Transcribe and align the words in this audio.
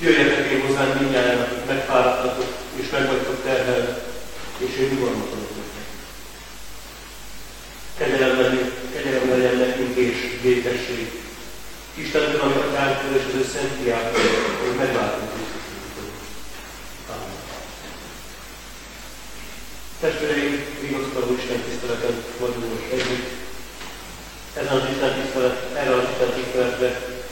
Jöjjetek 0.00 0.50
én 0.50 0.60
hozzám 0.66 0.98
mindjárt, 0.98 1.66
megfáradtatok, 1.66 2.56
és 2.80 2.90
meg 2.90 3.06
vagytok 3.06 3.42
terhelve, 3.44 4.02
és 4.58 4.76
én 4.76 4.88
nyugalmat 4.88 5.32
adok 5.32 5.52
nektek. 5.56 5.86
Kegyelem 8.92 9.28
legyen, 9.30 9.56
nekünk 9.56 9.96
és 9.96 10.16
békesség. 10.42 11.22
Isten 11.94 12.40
ami 12.40 12.54
atyánktól 12.54 13.16
és 13.16 13.24
az 13.28 13.34
ő 13.40 13.44
szent 13.52 13.72
fiától, 13.82 14.20
hogy 14.62 14.76
megváltunk 14.76 15.30
Krisztusunk. 15.32 16.14
Amen. 17.14 17.36
Testvéreim, 20.00 20.64
vigasztaló 20.80 21.36
Isten 21.38 21.60
tiszteleten 21.60 22.14
vagyunk 22.38 22.72
most 22.72 22.92
együtt. 22.92 23.28
Ezen 24.54 24.76
az 24.76 24.88
Isten 24.92 25.14
tisztelet, 25.20 25.58
erre 25.76 25.94
az 25.94 26.08
Isten 26.12 26.32
tiszteletre 26.36 26.88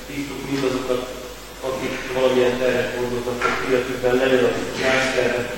hívtuk 0.06 0.50
mindazokat, 0.50 1.17
akik 1.60 2.12
valamilyen 2.14 2.58
terhet 2.58 2.96
gondoltak 2.96 3.44
az 3.44 3.70
életükben, 3.70 4.14
legyen 4.16 4.44
az 4.44 4.80
gyászterhe, 4.80 5.54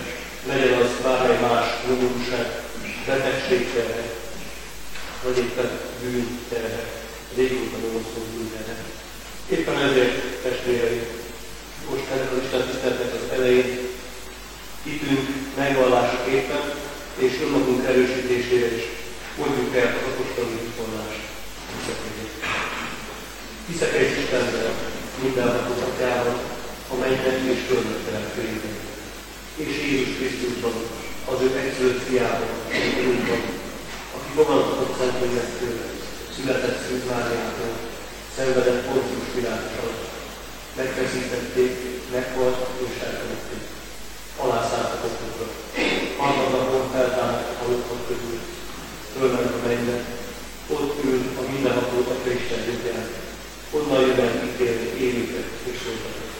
legyen 0.49 0.79
az 0.79 0.91
bármely 1.03 1.41
más 1.41 1.67
nyomorúság, 1.87 2.47
betegség 3.07 3.73
terhe, 3.73 4.05
vagy 5.23 5.39
éppen 5.39 5.71
bűn 6.03 6.39
terhe, 6.49 6.83
régóta 7.37 7.77
nyomorszó 7.83 8.21
bűn 8.35 8.51
terhe. 8.53 8.85
Éppen 9.49 9.79
ezért, 9.89 10.43
testvéreim, 10.43 11.07
most 11.91 12.11
ennek 12.13 12.31
az 12.33 12.43
Isten 12.45 12.67
tiszteletnek 12.69 13.13
az 13.13 13.33
elején 13.37 13.79
hitünk 14.85 15.29
megvallásaképpen 15.57 16.65
és 17.17 17.33
önmagunk 17.43 17.85
erősítésére 17.85 18.77
is. 18.77 18.83
Mondjuk 19.39 19.77
el 19.77 19.87
az 19.87 20.13
apostoli 20.13 20.59
hitvallás 20.65 21.15
Hiszek 23.67 23.95
egy 23.95 24.19
Istenben, 24.19 24.90
mindenható 25.23 25.75
atyában, 25.89 26.39
a 26.93 26.95
mennyben 27.03 27.37
és 27.53 27.61
földön 27.69 28.01
teremtőjében, 28.05 28.77
és 29.63 29.73
Jézus 29.87 30.15
Krisztusban, 30.17 30.77
az 31.31 31.39
ő 31.45 31.49
egyszülött 31.63 32.03
fiában, 32.09 32.53
Úrban, 33.09 33.43
aki 34.17 34.31
fogadott 34.37 34.99
Szentlélek 34.99 35.51
született 36.37 36.79
Szűz 36.85 37.05
Máriától, 37.11 37.75
szenvedett 38.37 38.85
Pontius 38.87 39.29
Pilát 39.35 39.65
alatt, 39.81 40.05
megfeszítették, 40.77 41.73
meghalt 42.13 42.61
és 42.87 42.95
eltemették. 43.07 43.65
Alászállt 44.45 44.93
a 44.95 44.99
poklokra. 45.03 45.47
Harmadnapon 46.19 46.91
feltámadt 46.93 47.49
a 47.53 47.59
halottak 47.63 48.07
közül, 48.09 48.39
fölment 49.15 49.55
a 49.59 49.67
mennybe, 49.67 49.97
ott 50.75 51.05
ül 51.05 51.21
a 51.41 51.43
mindenható 51.51 51.97
Atya 52.13 52.31
Isten 52.39 52.63
jobbján, 52.69 53.07
onnan 53.73 54.01
jön 54.01 54.21
el 54.21 54.45
ítélni 54.45 54.91
élőket 55.05 55.49
és 55.71 55.79
szolgatot. 55.85 56.31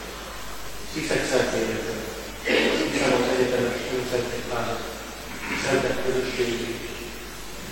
Hiszek 0.93 1.25
szent 1.29 1.53
életet, 1.55 2.01
hiszem 2.91 3.13
az 3.13 3.37
egyetemes 3.37 3.77
önszentek 3.97 4.43
párat, 4.49 4.81
szentek 5.65 6.05
közösségi, 6.05 6.75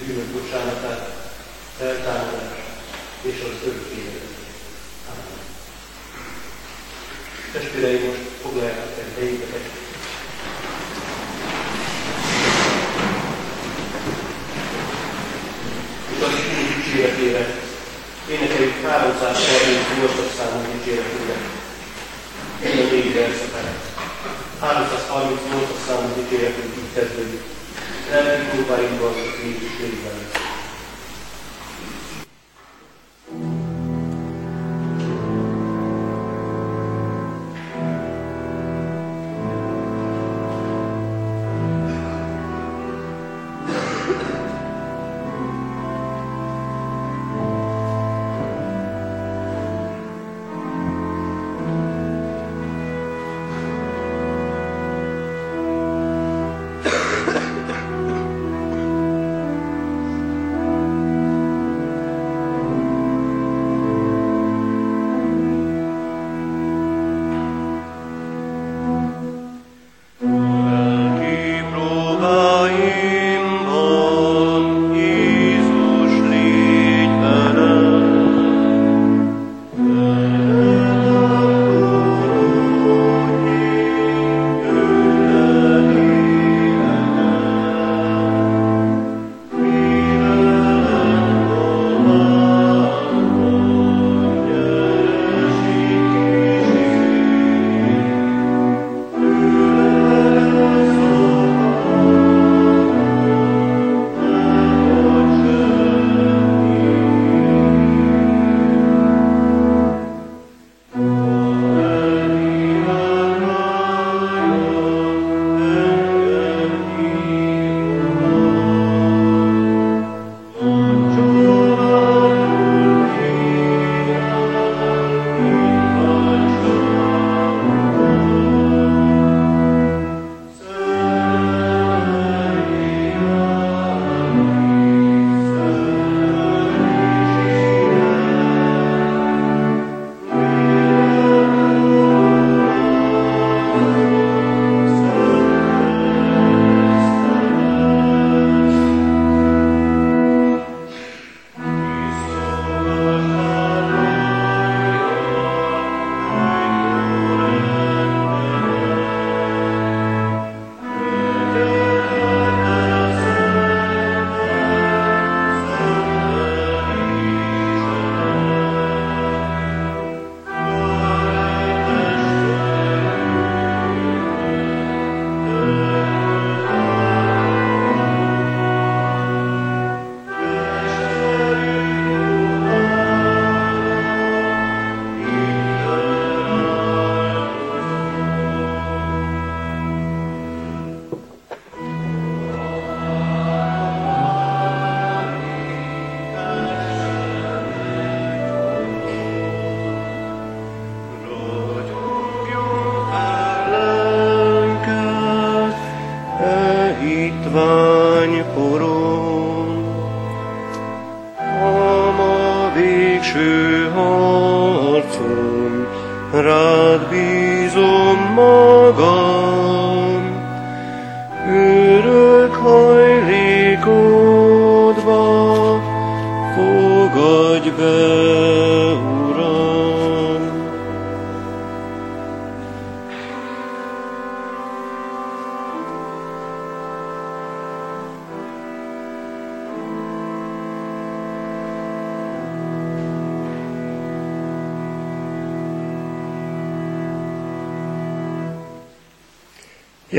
bűnök 0.06 0.26
bocsánatát, 0.26 1.32
feltámadást 1.78 2.68
és 3.22 3.42
az 3.44 3.68
örök 3.68 3.88
életet. 3.98 4.38
Amen. 5.10 5.40
Testvéreim, 7.52 8.06
most 8.06 8.20
foglaljátok 8.42 9.00
el 9.00 9.14
helyéteket. 9.18 9.62
És 16.12 16.24
az 16.24 16.34
Úr 16.34 16.76
dicséretére 16.76 17.69
énekeljük 18.30 18.86
338 18.86 20.36
számú 20.38 20.60
dicséretére. 20.72 21.38
Minden 22.62 22.88
négy 22.92 23.14
verszakát. 23.14 23.78
338 24.60 25.86
számú 25.88 26.08
dicséretünk 26.16 26.74
így 26.78 26.94
kezdődik. 26.94 27.42
Lelki 28.12 28.46
próbáinkban 28.56 29.14
Jézus 29.44 29.74
névben. 29.80 30.18
rád 30.30 30.49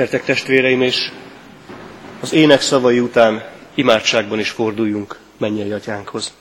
Gyertek 0.01 0.25
testvéreim, 0.25 0.83
és 0.83 1.11
az 2.21 2.33
ének 2.33 2.61
szavai 2.61 3.01
után 3.01 3.45
imádságban 3.75 4.39
is 4.39 4.51
forduljunk 4.51 5.19
mennyei 5.39 5.73
atyánkhoz. 5.73 6.33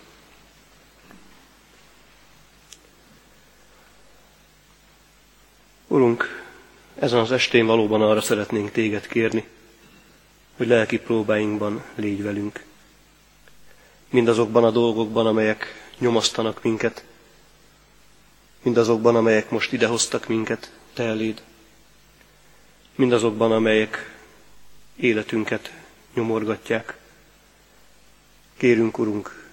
Urunk, 5.88 6.44
ezen 7.00 7.20
az 7.20 7.32
estén 7.32 7.66
valóban 7.66 8.02
arra 8.02 8.22
szeretnénk 8.22 8.72
téged 8.72 9.08
kérni, 9.08 9.48
hogy 10.58 10.68
lelki 10.68 10.98
próbáinkban 11.00 11.84
légy 11.96 12.24
velünk. 12.24 12.64
Mindazokban 14.10 14.64
a 14.64 14.72
dolgokban, 14.72 15.26
amelyek 15.28 15.90
nyomasztanak 15.98 16.64
minket, 16.64 17.04
mindazokban, 18.64 19.16
amelyek 19.16 19.50
most 19.50 19.74
idehoztak 19.74 20.28
minket, 20.28 20.72
te 20.94 21.04
eléd, 21.04 21.42
mindazokban, 23.00 23.52
amelyek 23.52 24.16
életünket 24.96 25.74
nyomorgatják. 26.14 26.98
Kérünk, 28.58 28.98
Urunk, 28.98 29.50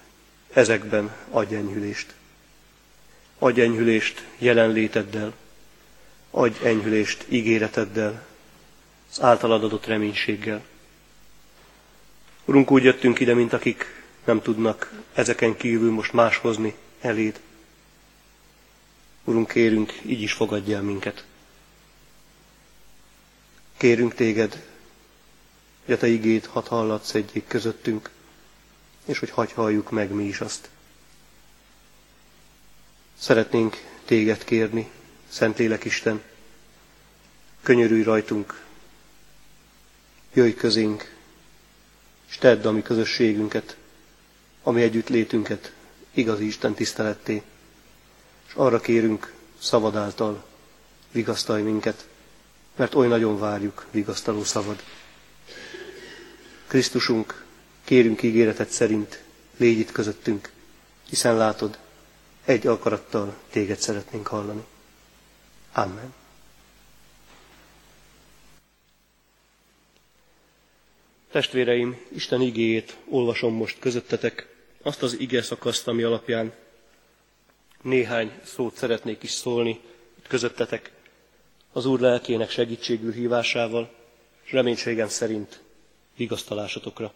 ezekben 0.53 1.15
adj 1.29 1.55
enyhülést. 1.55 2.13
Adj 3.39 3.61
enyhülést 3.61 4.25
jelenléteddel, 4.37 5.33
adj 6.31 6.65
enyhülést 6.65 7.25
ígéreteddel, 7.29 8.25
az 9.11 9.21
általad 9.21 9.63
adott 9.63 9.85
reménységgel. 9.85 10.63
Urunk, 12.45 12.71
úgy 12.71 12.83
jöttünk 12.83 13.19
ide, 13.19 13.33
mint 13.33 13.53
akik 13.53 14.03
nem 14.25 14.41
tudnak 14.41 14.91
ezeken 15.13 15.57
kívül 15.57 15.91
most 15.91 16.13
más 16.13 16.37
hozni 16.37 16.75
eléd. 17.01 17.39
Urunk, 19.23 19.51
kérünk, 19.51 19.93
így 20.05 20.21
is 20.21 20.33
fogadj 20.33 20.73
el 20.73 20.81
minket. 20.81 21.25
Kérünk 23.77 24.13
téged, 24.13 24.63
hogy 25.85 25.93
a 25.93 25.97
te 25.97 26.07
igét 26.07 26.45
hat 26.45 26.67
hallatsz 26.67 27.13
egyik 27.13 27.47
közöttünk, 27.47 28.09
és 29.05 29.19
hogy 29.19 29.29
hagy 29.29 29.51
halljuk 29.51 29.91
meg 29.91 30.11
mi 30.11 30.23
is 30.23 30.41
azt. 30.41 30.69
Szeretnénk 33.19 33.77
téged 34.05 34.43
kérni, 34.43 34.89
Szentlélek 35.29 35.83
Isten, 35.83 36.21
könyörülj 37.61 38.03
rajtunk, 38.03 38.63
jöjj 40.33 40.53
közénk, 40.53 41.15
és 42.29 42.37
tedd 42.37 42.65
a 42.67 42.71
mi 42.71 42.81
közösségünket, 42.81 43.77
a 44.63 44.71
mi 44.71 44.81
együttlétünket 44.81 45.71
igazi 46.13 46.45
Isten 46.45 46.73
tiszteletté, 46.73 47.41
és 48.47 48.53
arra 48.53 48.79
kérünk 48.79 49.33
szavad 49.59 49.95
által, 49.95 50.45
vigasztalj 51.11 51.61
minket, 51.63 52.07
mert 52.77 52.95
oly 52.95 53.07
nagyon 53.07 53.39
várjuk 53.39 53.85
vigasztaló 53.91 54.43
szavad. 54.43 54.83
Krisztusunk, 56.67 57.45
kérünk 57.83 58.23
ígéretet 58.23 58.69
szerint, 58.69 59.23
légy 59.57 59.79
itt 59.79 59.91
közöttünk, 59.91 60.49
hiszen 61.09 61.37
látod, 61.37 61.77
egy 62.45 62.67
akarattal 62.67 63.35
téged 63.49 63.77
szeretnénk 63.77 64.27
hallani. 64.27 64.63
Amen. 65.73 66.13
Testvéreim, 71.31 71.97
Isten 72.15 72.41
igéjét 72.41 72.97
olvasom 73.09 73.53
most 73.53 73.79
közöttetek, 73.79 74.55
azt 74.81 75.03
az 75.03 75.19
ige 75.19 75.41
szakaszt, 75.41 75.87
ami 75.87 76.03
alapján 76.03 76.53
néhány 77.81 78.31
szót 78.43 78.75
szeretnék 78.75 79.23
is 79.23 79.31
szólni 79.31 79.79
közöttetek 80.27 80.91
az 81.73 81.85
Úr 81.85 81.99
lelkének 81.99 82.49
segítségül 82.49 83.11
hívásával, 83.11 83.89
és 84.43 84.51
reménységem 84.51 85.07
szerint 85.07 85.61
vigasztalásotokra. 86.17 87.13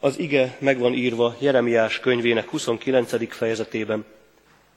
Az 0.00 0.18
ige 0.18 0.56
meg 0.60 0.78
van 0.78 0.92
írva 0.92 1.36
Jeremiás 1.38 2.00
könyvének 2.00 2.48
29. 2.48 3.34
fejezetében, 3.34 4.04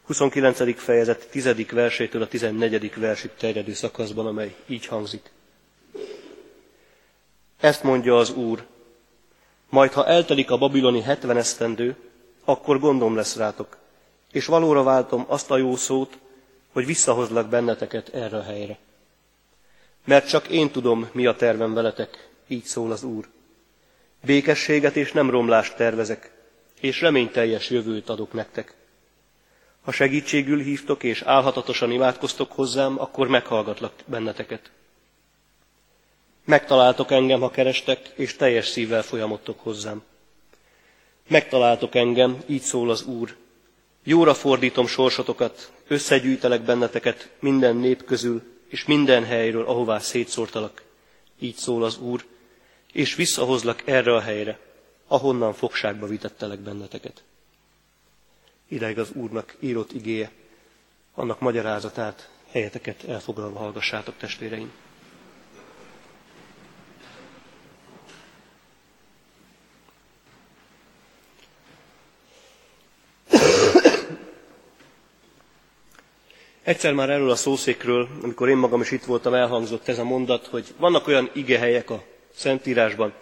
29. 0.05 0.79
fejezet 0.81 1.27
10. 1.29 1.65
versétől 1.71 2.21
a 2.21 2.27
14. 2.27 2.93
versig 2.95 3.31
terjedő 3.37 3.73
szakaszban, 3.73 4.25
amely 4.25 4.55
így 4.67 4.85
hangzik. 4.85 5.31
Ezt 7.59 7.83
mondja 7.83 8.17
az 8.17 8.33
Úr, 8.33 8.65
majd 9.69 9.91
ha 9.91 10.05
eltelik 10.05 10.51
a 10.51 10.57
babiloni 10.57 11.01
hetven 11.01 11.37
esztendő, 11.37 11.95
akkor 12.43 12.79
gondom 12.79 13.15
lesz 13.15 13.35
rátok, 13.35 13.77
és 14.31 14.45
valóra 14.45 14.83
váltom 14.83 15.25
azt 15.27 15.51
a 15.51 15.57
jó 15.57 15.75
szót, 15.75 16.17
hogy 16.75 16.85
visszahozlak 16.85 17.49
benneteket 17.49 18.09
erre 18.13 18.37
a 18.37 18.43
helyre. 18.43 18.77
Mert 20.05 20.27
csak 20.27 20.47
én 20.47 20.71
tudom, 20.71 21.09
mi 21.11 21.25
a 21.25 21.35
tervem 21.35 21.73
veletek, 21.73 22.29
így 22.47 22.63
szól 22.63 22.91
az 22.91 23.03
Úr. 23.03 23.27
Békességet 24.25 24.95
és 24.95 25.11
nem 25.11 25.29
romlást 25.29 25.75
tervezek, 25.75 26.31
és 26.79 27.01
reményteljes 27.01 27.69
jövőt 27.69 28.09
adok 28.09 28.33
nektek. 28.33 28.75
Ha 29.81 29.91
segítségül 29.91 30.61
hívtok 30.61 31.03
és 31.03 31.21
álhatatosan 31.21 31.91
imádkoztok 31.91 32.51
hozzám, 32.51 32.99
akkor 32.99 33.27
meghallgatlak 33.27 33.93
benneteket. 34.05 34.71
Megtaláltok 36.45 37.11
engem, 37.11 37.39
ha 37.39 37.49
kerestek, 37.49 38.11
és 38.15 38.35
teljes 38.35 38.67
szívvel 38.67 39.01
folyamodtok 39.01 39.59
hozzám. 39.59 40.03
Megtaláltok 41.27 41.95
engem, 41.95 42.43
így 42.45 42.61
szól 42.61 42.89
az 42.89 43.03
Úr. 43.03 43.35
Jóra 44.07 44.33
fordítom 44.33 44.87
sorsotokat, 44.87 45.71
összegyűjtelek 45.87 46.61
benneteket 46.61 47.29
minden 47.39 47.75
nép 47.75 48.03
közül, 48.03 48.41
és 48.67 48.85
minden 48.85 49.23
helyről, 49.23 49.65
ahová 49.65 49.99
szétszórtalak. 49.99 50.83
Így 51.39 51.55
szól 51.55 51.83
az 51.83 51.97
Úr, 51.97 52.25
és 52.91 53.15
visszahozlak 53.15 53.81
erre 53.85 54.15
a 54.15 54.19
helyre, 54.21 54.59
ahonnan 55.07 55.53
fogságba 55.53 56.07
vitettelek 56.07 56.59
benneteket. 56.59 57.23
Ideig 58.67 58.99
az 58.99 59.11
Úrnak 59.11 59.55
írott 59.59 59.91
igéje, 59.91 60.31
annak 61.13 61.39
magyarázatát 61.39 62.29
helyeteket 62.51 63.03
elfoglalva 63.03 63.59
hallgassátok, 63.59 64.17
testvéreim. 64.17 64.71
Egyszer 76.65 76.93
már 76.93 77.09
erről 77.09 77.29
a 77.29 77.35
szószékről, 77.35 78.07
amikor 78.21 78.49
én 78.49 78.57
magam 78.57 78.81
is 78.81 78.91
itt 78.91 79.03
voltam, 79.03 79.33
elhangzott 79.33 79.87
ez 79.87 79.99
a 79.99 80.03
mondat, 80.03 80.47
hogy 80.47 80.65
vannak 80.77 81.07
olyan 81.07 81.29
igehelyek 81.33 81.89
a 81.89 82.03
Szentírásban, 82.35 83.13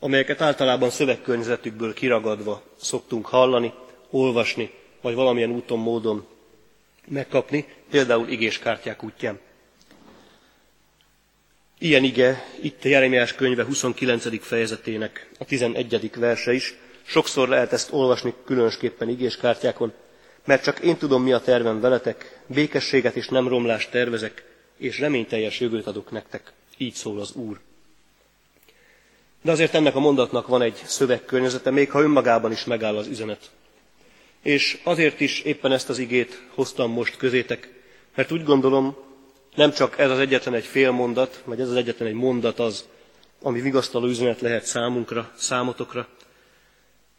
amelyeket 0.00 0.40
általában 0.40 0.90
szövegkörnyezetükből 0.90 1.94
kiragadva 1.94 2.62
szoktunk 2.76 3.26
hallani, 3.26 3.72
olvasni, 4.10 4.70
vagy 5.00 5.14
valamilyen 5.14 5.50
úton, 5.50 5.78
módon 5.78 6.26
megkapni, 7.08 7.66
például 7.90 8.28
igéskártyák 8.28 9.02
útján. 9.04 9.38
Ilyen 11.78 12.04
ige 12.04 12.44
itt 12.62 12.84
a 12.84 12.88
Jeremiás 12.88 13.34
könyve 13.34 13.64
29. 13.64 14.44
fejezetének 14.44 15.30
a 15.38 15.44
11. 15.44 16.10
verse 16.16 16.52
is. 16.52 16.74
Sokszor 17.02 17.48
lehet 17.48 17.72
ezt 17.72 17.92
olvasni 17.92 18.34
különösképpen 18.44 19.08
igéskártyákon, 19.08 19.92
mert 20.44 20.62
csak 20.62 20.80
én 20.80 20.96
tudom, 20.96 21.22
mi 21.22 21.32
a 21.32 21.40
tervem 21.40 21.80
veletek, 21.80 22.40
békességet 22.46 23.16
és 23.16 23.28
nem 23.28 23.48
romlást 23.48 23.90
tervezek, 23.90 24.44
és 24.76 24.98
reményteljes 24.98 25.60
jövőt 25.60 25.86
adok 25.86 26.10
nektek. 26.10 26.52
Így 26.76 26.94
szól 26.94 27.20
az 27.20 27.32
Úr. 27.34 27.60
De 29.42 29.50
azért 29.50 29.74
ennek 29.74 29.94
a 29.94 30.00
mondatnak 30.00 30.46
van 30.46 30.62
egy 30.62 30.82
szövegkörnyezete, 30.84 31.70
még 31.70 31.90
ha 31.90 32.02
önmagában 32.02 32.52
is 32.52 32.64
megáll 32.64 32.96
az 32.96 33.06
üzenet. 33.06 33.50
És 34.42 34.80
azért 34.84 35.20
is 35.20 35.40
éppen 35.40 35.72
ezt 35.72 35.88
az 35.88 35.98
igét 35.98 36.42
hoztam 36.54 36.90
most 36.90 37.16
közétek, 37.16 37.70
mert 38.14 38.32
úgy 38.32 38.44
gondolom, 38.44 38.96
nem 39.54 39.72
csak 39.72 39.98
ez 39.98 40.10
az 40.10 40.18
egyetlen 40.18 40.54
egy 40.54 40.64
fél 40.64 40.90
mondat, 40.90 41.42
vagy 41.44 41.60
ez 41.60 41.68
az 41.68 41.76
egyetlen 41.76 42.08
egy 42.08 42.14
mondat 42.14 42.58
az, 42.58 42.88
ami 43.42 43.60
vigasztaló 43.60 44.06
üzenet 44.06 44.40
lehet 44.40 44.64
számunkra, 44.64 45.32
számotokra, 45.36 46.08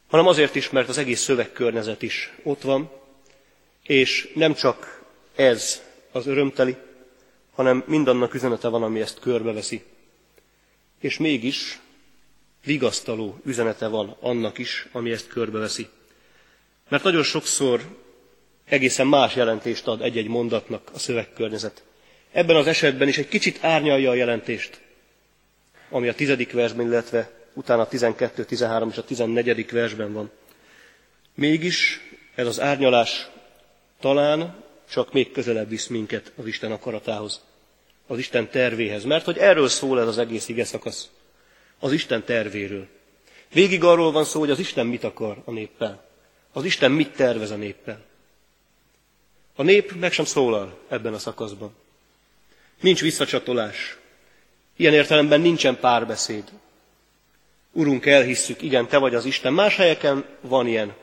hanem 0.09 0.27
azért 0.27 0.55
is, 0.55 0.69
mert 0.69 0.89
az 0.89 0.97
egész 0.97 1.21
szövegkörnyezet 1.21 2.01
is 2.01 2.33
ott 2.43 2.61
van, 2.61 2.89
és 3.83 4.31
nem 4.35 4.53
csak 4.53 5.03
ez 5.35 5.81
az 6.11 6.27
örömteli, 6.27 6.75
hanem 7.53 7.83
mindannak 7.87 8.33
üzenete 8.33 8.67
van, 8.67 8.83
ami 8.83 9.01
ezt 9.01 9.19
körbeveszi. 9.19 9.83
És 10.99 11.17
mégis 11.17 11.79
vigasztaló 12.63 13.39
üzenete 13.45 13.87
van 13.87 14.15
annak 14.19 14.57
is, 14.57 14.87
ami 14.91 15.11
ezt 15.11 15.27
körbeveszi. 15.27 15.87
Mert 16.89 17.03
nagyon 17.03 17.23
sokszor 17.23 17.81
egészen 18.65 19.07
más 19.07 19.35
jelentést 19.35 19.87
ad 19.87 20.01
egy-egy 20.01 20.27
mondatnak 20.27 20.91
a 20.93 20.99
szövegkörnyezet. 20.99 21.83
Ebben 22.31 22.55
az 22.55 22.67
esetben 22.67 23.07
is 23.07 23.17
egy 23.17 23.27
kicsit 23.27 23.63
árnyalja 23.63 24.09
a 24.09 24.13
jelentést, 24.13 24.81
ami 25.89 26.07
a 26.07 26.13
tizedik 26.13 26.51
versben, 26.51 26.85
illetve 26.85 27.31
utána 27.53 27.81
a 27.81 27.87
12, 27.87 28.45
13 28.45 28.89
és 28.89 28.97
a 28.97 29.03
14. 29.03 29.71
versben 29.71 30.13
van. 30.13 30.31
Mégis 31.35 31.99
ez 32.35 32.47
az 32.47 32.59
árnyalás 32.59 33.27
talán 34.03 34.55
csak 34.89 35.13
még 35.13 35.31
közelebb 35.31 35.69
visz 35.69 35.87
minket 35.87 36.31
az 36.35 36.45
Isten 36.45 36.71
akaratához, 36.71 37.43
az 38.07 38.17
Isten 38.17 38.49
tervéhez. 38.49 39.03
Mert 39.03 39.25
hogy 39.25 39.37
erről 39.37 39.67
szól 39.67 40.01
ez 40.01 40.07
az 40.07 40.17
egész 40.17 40.47
ige 40.47 40.65
szakasz. 40.65 41.09
Az 41.79 41.91
Isten 41.91 42.23
tervéről. 42.23 42.87
Végig 43.53 43.83
arról 43.83 44.11
van 44.11 44.23
szó, 44.23 44.39
hogy 44.39 44.49
az 44.49 44.59
Isten 44.59 44.85
mit 44.85 45.03
akar 45.03 45.41
a 45.45 45.51
néppel. 45.51 46.05
Az 46.53 46.65
Isten 46.65 46.91
mit 46.91 47.15
tervez 47.15 47.51
a 47.51 47.55
néppel. 47.55 48.05
A 49.55 49.63
nép 49.63 49.91
meg 49.91 50.11
sem 50.11 50.25
szólal 50.25 50.79
ebben 50.89 51.13
a 51.13 51.19
szakaszban. 51.19 51.75
Nincs 52.81 53.01
visszacsatolás. 53.01 53.97
Ilyen 54.75 54.93
értelemben 54.93 55.41
nincsen 55.41 55.79
párbeszéd. 55.79 56.43
Urunk, 57.71 58.05
elhisszük, 58.05 58.61
igen, 58.61 58.87
te 58.87 58.97
vagy 58.97 59.15
az 59.15 59.25
Isten. 59.25 59.53
Más 59.53 59.75
helyeken 59.75 60.25
van 60.41 60.67
ilyen 60.67 60.93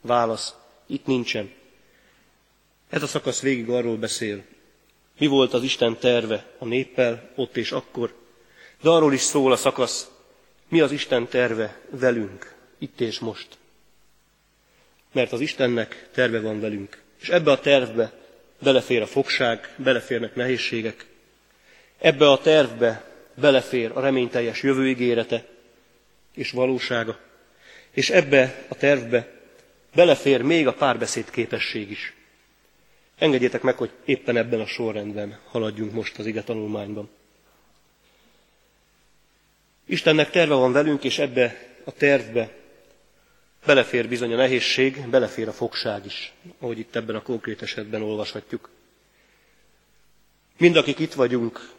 válasz. 0.00 0.54
Itt 0.86 1.06
nincsen. 1.06 1.64
Ez 2.88 3.02
a 3.02 3.06
szakasz 3.06 3.40
végig 3.40 3.68
arról 3.68 3.96
beszél, 3.96 4.44
mi 5.18 5.26
volt 5.26 5.54
az 5.54 5.62
Isten 5.62 5.98
terve 5.98 6.44
a 6.58 6.64
néppel 6.64 7.30
ott 7.34 7.56
és 7.56 7.72
akkor, 7.72 8.14
de 8.80 8.88
arról 8.88 9.12
is 9.12 9.20
szól 9.20 9.52
a 9.52 9.56
szakasz, 9.56 10.10
mi 10.68 10.80
az 10.80 10.92
Isten 10.92 11.28
terve 11.28 11.80
velünk, 11.90 12.54
itt 12.78 13.00
és 13.00 13.18
most. 13.18 13.48
Mert 15.12 15.32
az 15.32 15.40
Istennek 15.40 16.08
terve 16.12 16.40
van 16.40 16.60
velünk, 16.60 17.02
és 17.20 17.28
ebbe 17.28 17.50
a 17.50 17.60
tervbe 17.60 18.12
belefér 18.58 19.02
a 19.02 19.06
fogság, 19.06 19.74
beleférnek 19.76 20.34
nehézségek, 20.34 21.06
ebbe 21.98 22.30
a 22.30 22.38
tervbe 22.38 23.04
belefér 23.34 23.90
a 23.94 24.00
reményteljes 24.00 24.62
jövő 24.62 24.88
ígérete 24.88 25.44
és 26.34 26.50
valósága, 26.50 27.18
és 27.90 28.10
ebbe 28.10 28.64
a 28.68 28.74
tervbe 28.74 29.32
belefér 29.94 30.42
még 30.42 30.66
a 30.66 30.74
párbeszéd 30.74 31.30
képesség 31.30 31.90
is. 31.90 32.14
Engedjétek 33.18 33.62
meg, 33.62 33.76
hogy 33.76 33.90
éppen 34.04 34.36
ebben 34.36 34.60
a 34.60 34.66
sorrendben 34.66 35.38
haladjunk 35.44 35.92
most 35.92 36.18
az 36.18 36.26
ige 36.26 36.42
tanulmányban. 36.42 37.08
Istennek 39.86 40.30
terve 40.30 40.54
van 40.54 40.72
velünk, 40.72 41.04
és 41.04 41.18
ebbe 41.18 41.74
a 41.84 41.92
tervbe 41.92 42.50
belefér 43.66 44.08
bizony 44.08 44.32
a 44.32 44.36
nehézség, 44.36 45.08
belefér 45.08 45.48
a 45.48 45.52
fogság 45.52 46.04
is, 46.04 46.32
ahogy 46.60 46.78
itt 46.78 46.96
ebben 46.96 47.14
a 47.16 47.22
konkrét 47.22 47.62
esetben 47.62 48.02
olvashatjuk. 48.02 48.70
Mind 50.58 50.76
akik 50.76 50.98
itt 50.98 51.14
vagyunk, 51.14 51.70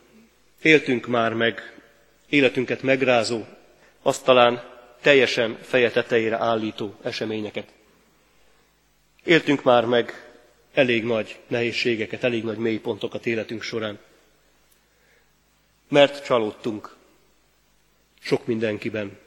éltünk 0.62 1.08
már 1.08 1.34
meg 1.34 1.82
életünket 2.30 2.82
megrázó, 2.82 3.44
azt 4.02 4.24
talán 4.24 4.64
teljesen 5.02 5.58
feje 5.62 5.92
tetejére 5.92 6.38
állító 6.38 6.96
eseményeket. 7.04 7.68
Éltünk 9.24 9.64
már 9.64 9.86
meg 9.86 10.27
elég 10.78 11.04
nagy 11.04 11.40
nehézségeket, 11.48 12.24
elég 12.24 12.44
nagy 12.44 12.58
mélypontokat 12.58 13.26
életünk 13.26 13.62
során. 13.62 14.00
Mert 15.88 16.26
csalódtunk 16.26 16.96
sok 18.20 18.46
mindenkiben. 18.46 19.18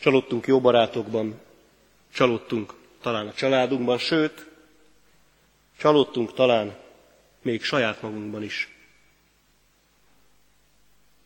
Csalódtunk 0.00 0.46
jó 0.46 0.60
barátokban, 0.60 1.40
csalódtunk 2.12 2.74
talán 3.00 3.26
a 3.26 3.32
családunkban, 3.32 3.98
sőt, 3.98 4.46
csalódtunk 5.78 6.32
talán 6.32 6.76
még 7.42 7.62
saját 7.62 8.02
magunkban 8.02 8.42
is. 8.42 8.68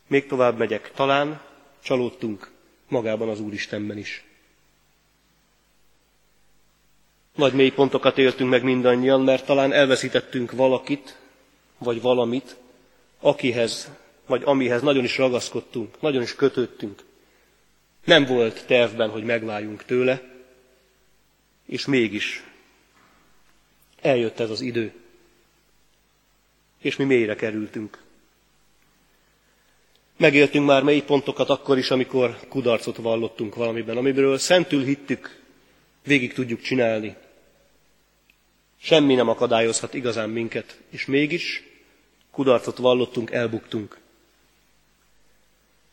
Még 0.07 0.27
tovább 0.27 0.59
megyek, 0.59 0.93
talán 0.93 1.43
csalódtunk 1.81 2.51
magában 2.89 3.29
az 3.29 3.41
Úristenben 3.41 3.99
is. 3.99 4.28
Nagy 7.39 7.53
mély 7.53 7.71
pontokat 7.71 8.19
éltünk 8.19 8.51
meg 8.51 8.63
mindannyian, 8.63 9.21
mert 9.21 9.47
talán 9.47 9.73
elveszítettünk 9.73 10.53
valakit, 10.53 11.19
vagy 11.79 12.01
valamit, 12.01 12.57
akihez, 13.21 13.91
vagy 14.27 14.43
amihez 14.45 14.83
nagyon 14.83 15.05
is 15.05 15.19
ragaszkodtunk, 15.19 16.01
nagyon 16.01 16.23
is 16.23 16.35
kötöttünk. 16.35 17.05
Nem 18.05 18.25
volt 18.25 18.67
tervben, 18.67 19.11
hogy 19.11 19.25
megváljunk 19.25 19.85
tőle, 19.85 20.23
és 21.67 21.87
mégis 21.87 22.45
eljött 24.01 24.41
ez 24.41 24.51
az 24.51 24.61
idő, 24.61 24.93
és 26.79 26.97
mi 26.97 27.05
mélyre 27.05 27.35
kerültünk. 27.35 28.03
Megéltünk 30.17 30.67
már 30.67 30.83
mély 30.83 31.03
pontokat 31.03 31.49
akkor 31.49 31.79
is, 31.79 31.91
amikor 31.91 32.39
kudarcot 32.49 32.97
vallottunk 32.97 33.55
valamiben, 33.55 33.97
amiből 33.97 34.39
szentül 34.39 34.85
hittük, 34.85 35.43
végig 36.05 36.33
tudjuk 36.33 36.61
csinálni, 36.61 37.17
Semmi 38.83 39.15
nem 39.15 39.29
akadályozhat 39.29 39.95
igazán 39.95 40.31
minket, 40.31 40.81
és 40.91 41.07
mégis 41.07 41.63
kudarcot 42.31 42.77
vallottunk, 42.77 43.31
elbuktunk. 43.31 43.99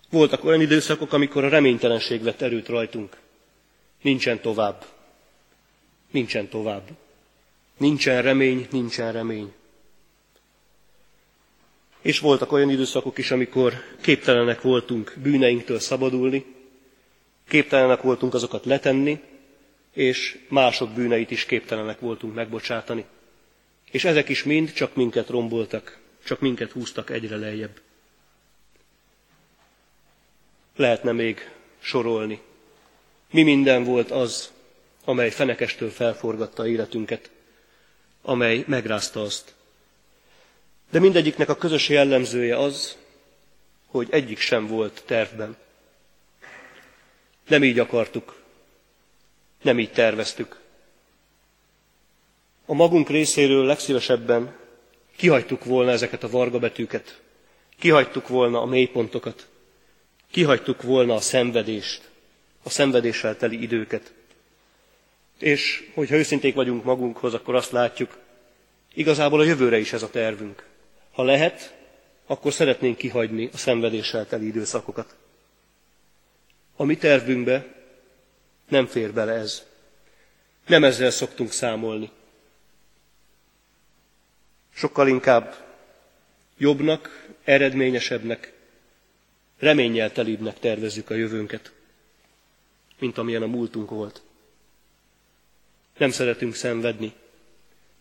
Voltak 0.09 0.43
olyan 0.43 0.61
időszakok, 0.61 1.13
amikor 1.13 1.43
a 1.43 1.49
reménytelenség 1.49 2.23
vett 2.23 2.41
erőt 2.41 2.67
rajtunk. 2.67 3.17
Nincsen 4.01 4.39
tovább. 4.41 4.85
Nincsen 6.11 6.47
tovább. 6.47 6.87
Nincsen 7.77 8.21
remény, 8.21 8.67
nincsen 8.71 9.11
remény. 9.11 9.53
És 12.01 12.19
voltak 12.19 12.51
olyan 12.51 12.69
időszakok 12.69 13.17
is, 13.17 13.31
amikor 13.31 13.73
képtelenek 14.01 14.61
voltunk 14.61 15.13
bűneinktől 15.21 15.79
szabadulni, 15.79 16.45
képtelenek 17.47 18.01
voltunk 18.01 18.33
azokat 18.33 18.65
letenni, 18.65 19.21
és 19.95 20.39
mások 20.47 20.91
bűneit 20.91 21.31
is 21.31 21.45
képtelenek 21.45 21.99
voltunk 21.99 22.33
megbocsátani. 22.33 23.05
És 23.91 24.05
ezek 24.05 24.29
is 24.29 24.43
mind 24.43 24.73
csak 24.73 24.95
minket 24.95 25.29
romboltak, 25.29 25.99
csak 26.23 26.39
minket 26.39 26.71
húztak 26.71 27.09
egyre 27.09 27.35
lejjebb. 27.35 27.79
Lehetne 30.75 31.11
még 31.11 31.49
sorolni. 31.79 32.41
Mi 33.31 33.43
minden 33.43 33.83
volt 33.83 34.11
az, 34.11 34.51
amely 35.05 35.29
fenekestől 35.29 35.89
felforgatta 35.89 36.67
életünket, 36.67 37.31
amely 38.21 38.63
megrázta 38.67 39.21
azt. 39.21 39.53
De 40.89 40.99
mindegyiknek 40.99 41.49
a 41.49 41.55
közös 41.55 41.89
jellemzője 41.89 42.57
az, 42.57 42.97
hogy 43.85 44.07
egyik 44.11 44.39
sem 44.39 44.67
volt 44.67 45.03
tervben. 45.05 45.57
Nem 47.47 47.63
így 47.63 47.79
akartuk, 47.79 48.43
nem 49.65 49.79
így 49.79 49.91
terveztük. 49.91 50.59
A 52.65 52.73
magunk 52.73 53.09
részéről 53.09 53.65
legszívesebben 53.65 54.55
kihagytuk 55.15 55.65
volna 55.65 55.91
ezeket 55.91 56.23
a 56.23 56.29
varga 56.29 56.59
betűket, 56.59 57.21
kihagytuk 57.79 58.27
volna 58.27 58.61
a 58.61 58.65
mélypontokat, 58.65 59.47
kihagytuk 60.31 60.81
volna 60.81 61.13
a 61.13 61.19
szenvedést, 61.19 62.09
a 62.63 62.69
szenvedéssel 62.69 63.37
teli 63.37 63.61
időket. 63.61 64.13
És 65.39 65.89
hogyha 65.93 66.15
őszinték 66.15 66.55
vagyunk 66.55 66.83
magunkhoz, 66.83 67.33
akkor 67.33 67.55
azt 67.55 67.71
látjuk, 67.71 68.17
igazából 68.93 69.39
a 69.39 69.43
jövőre 69.43 69.77
is 69.77 69.93
ez 69.93 70.03
a 70.03 70.09
tervünk. 70.09 70.65
Ha 71.11 71.23
lehet, 71.23 71.75
akkor 72.25 72.53
szeretnénk 72.53 72.97
kihagyni 72.97 73.49
a 73.53 73.57
szenvedéssel 73.57 74.27
teli 74.27 74.47
időszakokat. 74.47 75.15
A 76.75 76.83
mi 76.83 76.97
tervünkbe 76.97 77.74
nem 78.67 78.85
fér 78.85 79.13
bele 79.13 79.31
ez. 79.33 79.63
Nem 80.67 80.83
ezzel 80.83 81.11
szoktunk 81.11 81.51
számolni. 81.51 82.11
Sokkal 84.73 85.07
inkább 85.07 85.55
jobbnak, 86.57 87.27
eredményesebbnek, 87.43 88.53
reménnyel 89.59 90.11
telibbnek 90.11 90.59
tervezzük 90.59 91.09
a 91.09 91.13
jövőnket, 91.13 91.71
mint 92.99 93.17
amilyen 93.17 93.41
a 93.41 93.47
múltunk 93.47 93.89
volt. 93.89 94.21
Nem 95.97 96.09
szeretünk 96.11 96.55
szenvedni, 96.55 97.13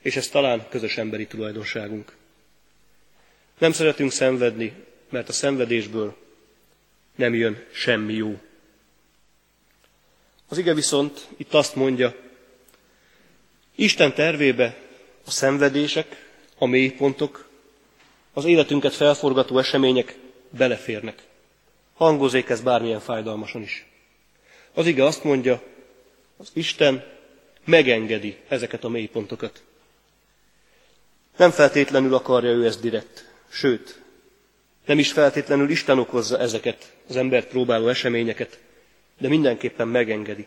és 0.02 0.16
ez 0.16 0.28
talán 0.28 0.68
közös 0.68 0.96
emberi 0.96 1.26
tulajdonságunk. 1.26 2.16
Nem 3.58 3.72
szeretünk 3.72 4.10
szenvedni, 4.12 4.84
mert 5.10 5.28
a 5.28 5.32
szenvedésből 5.32 6.16
nem 7.14 7.34
jön 7.34 7.64
semmi 7.72 8.12
jó. 8.14 8.40
Az 10.48 10.58
ige 10.58 10.74
viszont 10.74 11.28
itt 11.36 11.54
azt 11.54 11.74
mondja, 11.74 12.14
Isten 13.74 14.14
tervébe 14.14 14.76
a 15.24 15.30
szenvedések, 15.30 16.30
a 16.58 16.66
mélypontok, 16.66 17.48
az 18.32 18.44
életünket 18.44 18.94
felforgató 18.94 19.58
események 19.58 20.16
beleférnek. 20.50 21.22
Hangozék 21.94 22.48
ez 22.48 22.60
bármilyen 22.60 23.00
fájdalmason 23.00 23.62
is. 23.62 23.86
Az 24.74 24.86
ige 24.86 25.04
azt 25.04 25.24
mondja, 25.24 25.62
az 26.36 26.50
Isten 26.52 27.04
megengedi 27.64 28.36
ezeket 28.48 28.84
a 28.84 28.88
mélypontokat. 28.88 29.62
Nem 31.36 31.50
feltétlenül 31.50 32.14
akarja 32.14 32.50
ő 32.50 32.66
ezt 32.66 32.80
direkt, 32.80 33.32
sőt, 33.48 34.02
nem 34.86 34.98
is 34.98 35.12
feltétlenül 35.12 35.70
Isten 35.70 35.98
okozza 35.98 36.38
ezeket 36.38 36.92
az 37.08 37.16
embert 37.16 37.48
próbáló 37.48 37.88
eseményeket, 37.88 38.58
de 39.18 39.28
mindenképpen 39.28 39.88
megengedi. 39.88 40.46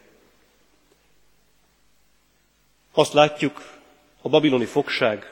Azt 2.91 3.13
látjuk, 3.13 3.75
a 4.21 4.29
babiloni 4.29 4.65
fogság, 4.65 5.31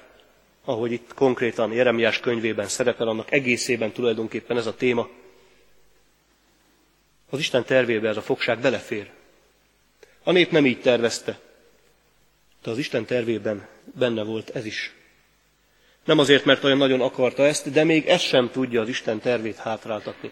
ahogy 0.66 0.92
itt 0.92 1.14
konkrétan 1.14 1.72
Jeremiás 1.72 2.20
könyvében 2.20 2.68
szerepel, 2.68 3.08
annak 3.08 3.32
egészében 3.32 3.92
tulajdonképpen 3.92 4.58
ez 4.58 4.66
a 4.66 4.76
téma. 4.76 5.10
Az 7.30 7.40
Isten 7.40 7.64
tervébe 7.66 8.08
ez 8.10 8.18
a 8.18 8.22
fogság 8.22 8.60
belefér. 8.60 9.12
A 10.24 10.32
nép 10.32 10.52
nem 10.52 10.66
így 10.66 10.82
tervezte, 10.82 11.40
de 12.64 12.70
az 12.72 12.78
Isten 12.78 13.06
tervében 13.06 13.68
benne 13.84 14.24
volt 14.24 14.50
ez 14.50 14.66
is. 14.66 14.94
Nem 16.06 16.20
azért, 16.20 16.46
mert 16.46 16.64
olyan 16.64 16.78
nagyon 16.78 17.02
akarta 17.02 17.46
ezt, 17.46 17.72
de 17.72 17.84
még 17.84 18.06
ez 18.08 18.22
sem 18.22 18.50
tudja 18.52 18.82
az 18.82 18.88
Isten 18.90 19.20
tervét 19.20 19.56
hátráltatni. 19.58 20.32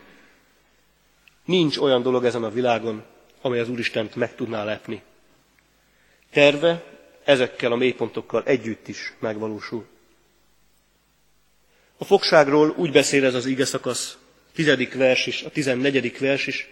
Nincs 1.45 1.77
olyan 1.77 2.01
dolog 2.01 2.25
ezen 2.25 2.43
a 2.43 2.49
világon, 2.49 3.03
amely 3.41 3.59
az 3.59 3.69
Úristent 3.69 4.15
meg 4.15 4.35
tudná 4.35 4.63
lepni. 4.63 5.01
Terve 6.31 6.83
ezekkel 7.23 7.71
a 7.71 7.75
mélypontokkal 7.75 8.43
együtt 8.45 8.87
is 8.87 9.13
megvalósul. 9.19 9.85
A 11.97 12.03
fogságról 12.03 12.73
úgy 12.77 12.91
beszél 12.91 13.25
ez 13.25 13.33
az 13.33 13.45
ige 13.45 13.65
szakasz, 13.65 14.17
tizedik 14.53 14.93
vers 14.93 15.25
is, 15.25 15.43
a 15.43 15.49
tizennegyedik 15.49 16.19
vers 16.19 16.47
is, 16.47 16.69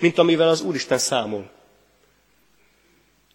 mint 0.00 0.18
amivel 0.18 0.48
az 0.48 0.60
Úristen 0.60 0.98
számol. 0.98 1.50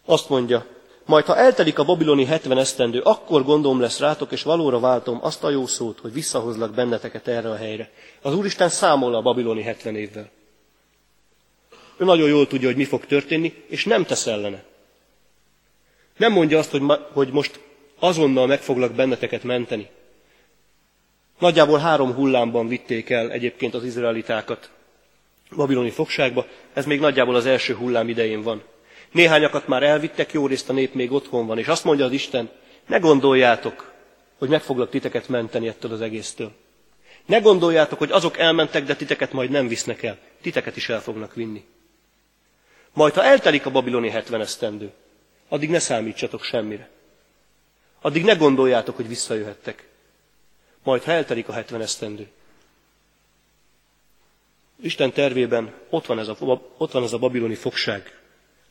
Azt 0.05 0.29
mondja, 0.29 0.65
majd 1.05 1.25
ha 1.25 1.37
eltelik 1.37 1.79
a 1.79 1.83
babiloni 1.83 2.25
hetven 2.25 2.57
esztendő, 2.57 2.99
akkor 2.99 3.43
gondom 3.43 3.79
lesz 3.79 3.99
rátok, 3.99 4.31
és 4.31 4.43
valóra 4.43 4.79
váltom 4.79 5.19
azt 5.21 5.43
a 5.43 5.49
jó 5.49 5.65
szót, 5.65 5.99
hogy 5.99 6.13
visszahozlak 6.13 6.73
benneteket 6.73 7.27
erre 7.27 7.49
a 7.49 7.55
helyre. 7.55 7.91
Az 8.21 8.35
Úristen 8.35 8.69
számol 8.69 9.15
a 9.15 9.21
babiloni 9.21 9.61
hetven 9.61 9.95
évvel. 9.95 10.31
Ő 11.97 12.05
nagyon 12.05 12.29
jól 12.29 12.47
tudja, 12.47 12.67
hogy 12.67 12.77
mi 12.77 12.85
fog 12.85 13.05
történni, 13.05 13.53
és 13.67 13.85
nem 13.85 14.05
tesz 14.05 14.27
ellene. 14.27 14.63
Nem 16.17 16.31
mondja 16.31 16.57
azt, 16.57 16.71
hogy, 16.71 16.81
ma, 16.81 16.95
hogy 17.13 17.31
most 17.31 17.59
azonnal 17.99 18.47
meg 18.47 18.61
foglak 18.61 18.91
benneteket 18.91 19.43
menteni. 19.43 19.89
Nagyjából 21.39 21.79
három 21.79 22.13
hullámban 22.13 22.67
vitték 22.67 23.09
el 23.09 23.31
egyébként 23.31 23.73
az 23.73 23.83
izraelitákat 23.83 24.69
babiloni 25.55 25.89
fogságba, 25.89 26.45
ez 26.73 26.85
még 26.85 26.99
nagyjából 26.99 27.35
az 27.35 27.45
első 27.45 27.73
hullám 27.73 28.09
idején 28.09 28.41
van. 28.41 28.63
Néhányakat 29.11 29.67
már 29.67 29.83
elvittek, 29.83 30.31
jó 30.31 30.47
részt 30.47 30.69
a 30.69 30.73
nép 30.73 30.93
még 30.93 31.11
otthon 31.11 31.47
van, 31.47 31.57
és 31.57 31.67
azt 31.67 31.83
mondja 31.83 32.05
az 32.05 32.11
Isten, 32.11 32.49
ne 32.87 32.97
gondoljátok, 32.97 33.93
hogy 34.37 34.49
meg 34.49 34.61
foglak 34.61 34.89
titeket 34.89 35.27
menteni 35.27 35.67
ettől 35.67 35.91
az 35.91 36.01
egésztől. 36.01 36.51
Ne 37.25 37.39
gondoljátok, 37.39 37.99
hogy 37.99 38.11
azok 38.11 38.37
elmentek, 38.37 38.83
de 38.83 38.95
titeket 38.95 39.31
majd 39.31 39.49
nem 39.49 39.67
visznek 39.67 40.03
el. 40.03 40.17
Titeket 40.41 40.75
is 40.75 40.89
el 40.89 41.01
fognak 41.01 41.33
vinni. 41.33 41.63
Majd, 42.95 43.13
ha 43.13 43.23
eltelik 43.23 43.65
a 43.65 43.71
babiloni 43.71 44.09
hetven 44.09 44.41
esztendő, 44.41 44.91
addig 45.49 45.69
ne 45.69 45.79
számítsatok 45.79 46.43
semmire. 46.43 46.89
Addig 48.01 48.23
ne 48.23 48.33
gondoljátok, 48.35 48.95
hogy 48.95 49.07
visszajöhettek. 49.07 49.87
Majd, 50.83 51.03
ha 51.03 51.11
eltelik 51.11 51.47
a 51.47 51.53
hetven 51.53 51.81
esztendő. 51.81 52.27
Isten 54.81 55.11
tervében 55.11 55.73
ott 55.89 56.05
van 56.05 56.19
ez 56.19 56.27
a, 56.27 56.37
ott 56.77 56.91
van 56.91 57.03
ez 57.03 57.13
a 57.13 57.17
babiloni 57.17 57.55
fogság. 57.55 58.19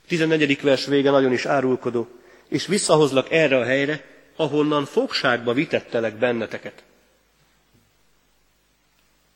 A 0.03 0.07
14. 0.07 0.61
vers 0.61 0.87
vége 0.87 1.11
nagyon 1.11 1.33
is 1.33 1.45
árulkodó. 1.47 2.09
És 2.49 2.67
visszahozlak 2.67 3.31
erre 3.31 3.59
a 3.59 3.65
helyre, 3.65 4.05
ahonnan 4.37 4.85
fogságba 4.85 5.53
vitettelek 5.53 6.17
benneteket. 6.17 6.83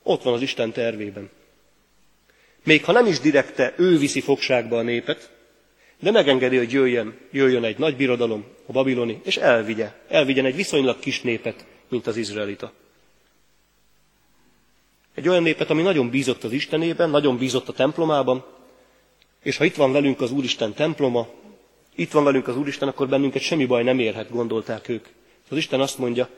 Ott 0.03 0.23
van 0.23 0.35
az 0.35 0.43
Isten 0.43 0.73
tervében. 0.73 1.31
Még 2.65 2.85
ha 2.85 2.93
nem 2.93 3.07
is 3.07 3.21
direkte 3.21 3.75
ő 3.77 3.99
viszi 3.99 4.21
fogságba 4.21 4.79
a 4.79 4.83
népet, 4.83 5.31
de 6.01 6.11
megengedi, 6.11 6.57
hogy 6.57 6.73
jöjjön, 6.73 7.17
jöjjön 7.31 7.65
egy 7.65 7.79
nagy 7.79 7.97
birodalom, 7.97 8.45
a 8.67 8.73
babiloni, 8.73 9.21
és 9.25 9.37
elvigye, 9.37 9.93
elvigyen 10.09 10.45
egy 10.45 10.55
viszonylag 10.57 10.99
kis 10.99 11.21
népet, 11.21 11.65
mint 11.89 12.07
az 12.07 12.17
izraelita. 12.17 12.73
Egy 15.15 15.29
olyan 15.29 15.43
népet, 15.43 15.71
ami 15.71 15.83
nagyon 15.83 16.11
bízott 16.11 16.45
az 16.45 16.53
Istenében, 16.53 17.11
nagyon 17.11 17.39
bízott 17.39 17.69
a 17.69 17.73
templomában, 17.73 18.45
és 19.43 19.57
ha 19.57 19.65
itt 19.65 19.75
van 19.77 19.93
velünk 19.93 20.21
az 20.21 20.31
Úristen 20.31 20.73
temploma, 20.75 21.29
itt 21.95 22.11
van 22.11 22.25
velünk 22.25 22.49
az 22.49 22.57
Úristen, 22.57 22.89
akkor 22.89 23.09
bennünket 23.09 23.43
semmi 23.43 23.67
baj 23.67 23.83
nem 23.83 23.99
érhet, 23.99 24.31
gondolták 24.31 24.89
ők. 24.89 25.07
Az 25.49 25.57
Isten 25.57 25.81
azt 25.81 25.99
mondja, 25.99 26.29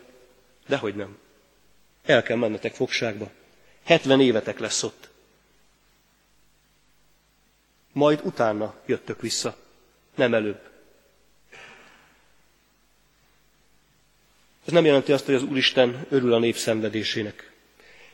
dehogy 0.68 0.94
nem. 0.94 1.16
El 2.04 2.22
kell 2.22 2.36
mennetek 2.36 2.74
fogságba. 2.74 3.30
70 3.84 4.20
évetek 4.20 4.58
lesz 4.58 4.82
ott. 4.82 5.09
Majd 8.00 8.20
utána 8.24 8.74
jöttök 8.86 9.20
vissza, 9.20 9.56
nem 10.14 10.34
előbb. 10.34 10.60
Ez 14.66 14.72
nem 14.72 14.84
jelenti 14.84 15.12
azt, 15.12 15.24
hogy 15.24 15.34
az 15.34 15.42
Úristen 15.42 16.06
örül 16.08 16.32
a 16.32 16.38
nép 16.38 16.56
szenvedésének. 16.56 17.52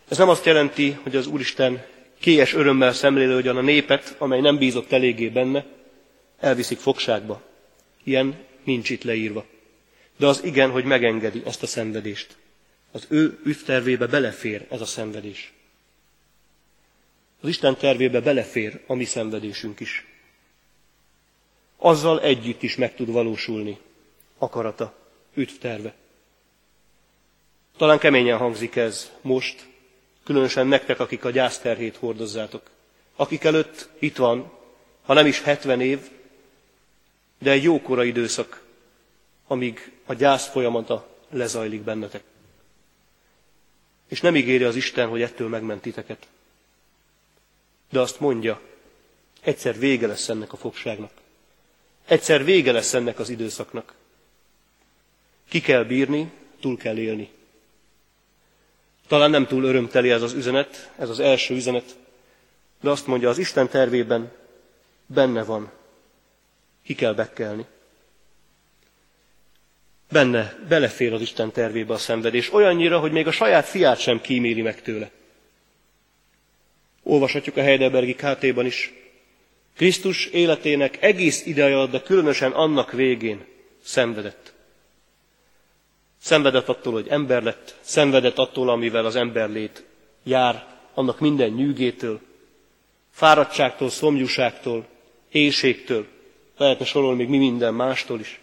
Ez 0.09 0.19
nem 0.19 0.29
azt 0.29 0.45
jelenti, 0.45 0.99
hogy 1.03 1.17
az 1.17 1.27
Úristen 1.27 1.85
kélyes 2.19 2.55
örömmel 2.55 2.93
szemlélő, 2.93 3.51
a 3.51 3.61
népet, 3.61 4.15
amely 4.19 4.41
nem 4.41 4.57
bízott 4.59 4.93
eléggé 4.93 5.29
benne, 5.29 5.65
elviszik 6.41 6.79
fogságba. 6.79 7.43
Ilyen 8.05 8.37
nincs 8.65 8.91
itt 8.91 9.03
leírva. 9.03 9.45
De 10.17 10.27
az 10.27 10.45
igen, 10.45 10.71
hogy 10.71 10.85
megengedi 10.85 11.43
ezt 11.45 11.63
a 11.63 11.67
szenvedést. 11.67 12.37
Az 12.93 13.07
ő 13.09 13.39
ügytervébe 13.45 14.07
belefér 14.07 14.67
ez 14.71 14.81
a 14.81 14.85
szenvedés. 14.87 15.53
Az 17.41 17.49
Isten 17.49 17.77
tervébe 17.77 18.21
belefér 18.21 18.83
a 18.87 18.95
mi 18.95 19.05
szenvedésünk 19.05 19.81
is. 19.81 20.05
Azzal 21.77 22.21
együtt 22.21 22.63
is 22.63 22.77
meg 22.77 22.95
tud 22.95 23.11
valósulni 23.11 23.79
akarata, 24.39 24.95
üdvterve. 25.35 25.95
Talán 27.77 27.99
keményen 27.99 28.39
hangzik 28.39 28.77
ez 28.77 29.11
most, 29.21 29.67
különösen 30.25 30.67
nektek, 30.67 31.01
akik 31.01 31.25
a 31.25 31.31
gyászterhét 31.31 31.97
hordozzátok. 31.97 32.71
Akik 33.17 33.45
előtt 33.45 33.89
itt 33.99 34.17
van, 34.17 34.53
ha 35.03 35.13
nem 35.13 35.27
is 35.27 35.43
70 35.43 35.81
év, 35.81 36.11
de 37.39 37.51
egy 37.51 37.63
jókora 37.63 38.05
időszak, 38.05 38.63
amíg 39.47 39.93
a 40.07 40.15
gyász 40.15 40.49
folyamata 40.49 41.09
lezajlik 41.31 41.81
bennetek. 41.81 42.23
És 44.09 44.21
nem 44.21 44.37
ígéri 44.37 44.65
az 44.65 44.77
Isten, 44.77 45.09
hogy 45.09 45.23
ettől 45.23 45.49
megmentiteket. 45.49 46.27
De 47.91 48.01
azt 48.01 48.21
mondja, 48.21 48.61
egyszer 49.41 49.79
vége 49.79 50.07
lesz 50.07 50.29
ennek 50.29 50.53
a 50.53 50.57
fogságnak. 50.57 51.11
Egyszer 52.07 52.45
vége 52.45 52.73
lesz 52.73 52.95
ennek 52.95 53.19
az 53.19 53.29
időszaknak. 53.29 53.95
Ki 55.49 55.61
kell 55.61 55.85
bírni, 55.85 56.31
túl 56.61 56.77
kell 56.77 56.99
élni. 56.99 57.31
Talán 59.07 59.31
nem 59.31 59.47
túl 59.47 59.65
örömteli 59.65 60.11
ez 60.11 60.23
az 60.23 60.33
üzenet, 60.33 60.91
ez 60.99 61.09
az 61.09 61.21
első 61.21 61.55
üzenet, 61.55 61.97
de 62.81 62.91
azt 62.91 63.07
mondja, 63.07 63.29
az 63.29 63.39
Isten 63.39 63.69
tervében 63.69 64.33
benne 65.07 65.45
van. 65.45 65.71
Ki 66.85 66.95
kell 66.95 67.15
bekkelni. 67.15 67.67
Benne, 70.11 70.59
belefér 70.69 71.13
az 71.13 71.21
Isten 71.21 71.51
tervébe 71.51 71.95
a 71.95 71.99
szenvedés, 71.99 72.53
olyannyira, 72.53 72.99
hogy 72.99 73.13
még 73.13 73.27
a 73.27 73.31
saját 73.31 73.67
fiát 73.67 73.99
sem 73.99 74.21
kíméli 74.21 74.63
meg 74.63 74.83
tőle. 74.83 75.11
Olvashatjuk 77.09 77.57
a 77.57 77.63
Heidelbergi 77.63 78.15
KT-ban 78.15 78.67
is. 78.67 78.93
Krisztus 79.77 80.27
életének 80.27 81.03
egész 81.03 81.47
ideje 81.47 81.75
alatt, 81.75 81.91
de 81.91 82.03
különösen 82.03 82.53
annak 82.53 82.93
végén 82.93 83.45
szenvedett. 83.83 84.53
Szenvedett 86.21 86.69
attól, 86.69 86.93
hogy 86.93 87.09
ember 87.09 87.43
lett, 87.43 87.77
szenvedett 87.81 88.39
attól, 88.39 88.69
amivel 88.69 89.05
az 89.07 89.17
emberlét 89.17 89.85
jár, 90.23 90.67
annak 90.95 91.21
minden 91.21 91.51
nyűgétől, 91.51 92.21
fáradtságtól, 93.11 93.91
szomjúságtól, 93.91 94.87
éjségtől, 95.31 96.07
lehetne 96.57 96.85
sorolni 96.85 97.17
még 97.17 97.29
mi 97.29 97.39
minden 97.39 97.75
mástól 97.75 98.21
is. 98.21 98.41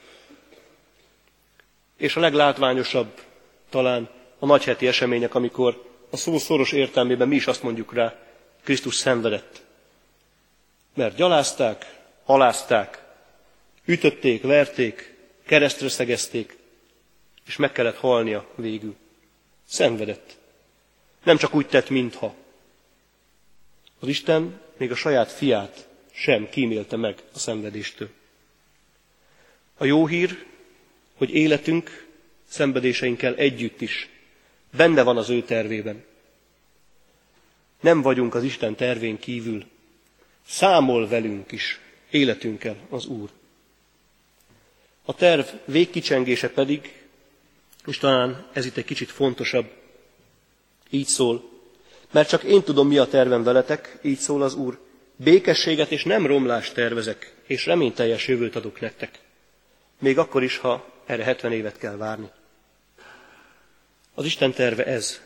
És 1.98 2.16
a 2.16 2.20
leglátványosabb 2.20 3.22
talán 3.70 4.10
a 4.40 4.46
nagyheti 4.46 4.88
események, 4.88 5.36
amikor 5.36 5.84
a 6.10 6.18
szó 6.18 6.38
szoros 6.38 6.72
értelmében 6.72 7.28
mi 7.28 7.36
is 7.36 7.48
azt 7.48 7.64
mondjuk 7.64 7.94
rá, 7.94 8.24
Krisztus 8.64 8.96
szenvedett. 8.96 9.62
Mert 10.94 11.16
gyalázták, 11.16 12.00
alázták, 12.24 13.04
ütötték, 13.86 14.42
verték, 14.42 15.16
keresztre 15.46 15.90
szegezték, 15.90 16.58
és 17.46 17.56
meg 17.56 17.72
kellett 17.72 17.98
halnia 17.98 18.48
végül. 18.56 18.96
Szenvedett. 19.66 20.38
Nem 21.24 21.38
csak 21.38 21.54
úgy 21.54 21.68
tett, 21.68 21.90
mintha. 21.90 22.36
Az 24.00 24.08
Isten 24.08 24.62
még 24.78 24.92
a 24.92 24.96
saját 24.96 25.32
fiát 25.32 25.88
sem 26.12 26.50
kímélte 26.50 26.96
meg 26.96 27.18
a 27.34 27.40
szenvedéstől. 27.40 28.10
A 29.78 29.86
jó 29.86 30.08
hír, 30.08 30.46
hogy 31.18 31.36
életünk 31.36 32.08
szenvedéseinkkel 32.48 33.36
együtt 33.36 33.82
is 33.82 34.10
benne 34.78 35.04
van 35.04 35.18
az 35.18 35.30
ő 35.30 35.44
tervében. 35.44 36.04
Nem 37.84 38.02
vagyunk 38.02 38.36
az 38.36 38.44
Isten 38.44 38.76
tervén 38.76 39.20
kívül. 39.20 39.66
Számol 40.48 41.08
velünk 41.08 41.52
is 41.52 41.80
életünkkel 42.10 42.76
az 42.90 43.06
Úr. 43.06 43.30
A 45.06 45.16
terv 45.16 45.46
végkicsengése 45.66 46.50
pedig, 46.50 47.02
és 47.86 47.98
talán 47.98 48.46
ez 48.54 48.66
itt 48.66 48.78
egy 48.78 48.86
kicsit 48.86 49.12
fontosabb, 49.12 49.72
így 50.90 51.08
szól, 51.08 51.50
mert 52.12 52.30
csak 52.30 52.44
én 52.44 52.64
tudom, 52.64 52.88
mi 52.88 52.98
a 52.98 53.08
tervem 53.08 53.44
veletek, 53.44 53.98
így 54.02 54.20
szól 54.20 54.42
az 54.42 54.54
Úr, 54.54 54.80
békességet 55.16 55.92
és 55.92 56.04
nem 56.04 56.26
romlást 56.26 56.74
tervezek, 56.74 57.36
és 57.48 57.66
reményteljes 57.66 58.28
jövőt 58.28 58.56
adok 58.56 58.80
nektek. 58.80 59.20
Még 60.00 60.18
akkor 60.18 60.44
is, 60.44 60.58
ha 60.58 60.90
erre 61.06 61.24
70 61.24 61.52
évet 61.52 61.78
kell 61.78 61.96
várni. 61.96 62.30
Az 64.14 64.26
Isten 64.26 64.54
terve 64.54 64.86
ez. 64.86 65.22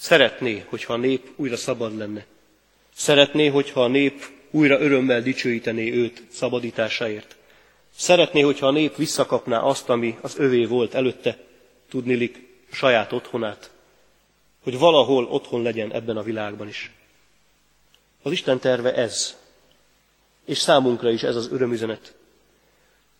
Szeretné, 0.00 0.64
hogyha 0.68 0.92
a 0.92 0.96
nép 0.96 1.28
újra 1.36 1.56
szabad 1.56 1.96
lenne. 1.96 2.26
Szeretné, 2.94 3.46
hogyha 3.46 3.84
a 3.84 3.88
nép 3.88 4.24
újra 4.50 4.80
örömmel 4.80 5.22
dicsőítené 5.22 5.92
őt 5.92 6.22
szabadításáért. 6.30 7.36
Szeretné, 7.96 8.40
hogyha 8.40 8.66
a 8.66 8.70
nép 8.70 8.96
visszakapná 8.96 9.60
azt, 9.60 9.88
ami 9.88 10.18
az 10.20 10.38
övé 10.38 10.64
volt 10.64 10.94
előtte, 10.94 11.38
tudnilik 11.88 12.48
saját 12.72 13.12
otthonát, 13.12 13.70
hogy 14.62 14.78
valahol 14.78 15.24
otthon 15.24 15.62
legyen 15.62 15.92
ebben 15.92 16.16
a 16.16 16.22
világban 16.22 16.68
is. 16.68 16.90
Az 18.22 18.32
Isten 18.32 18.58
terve 18.58 18.94
ez, 18.94 19.36
és 20.44 20.58
számunkra 20.58 21.10
is 21.10 21.22
ez 21.22 21.36
az 21.36 21.52
örömüzenet. 21.52 22.14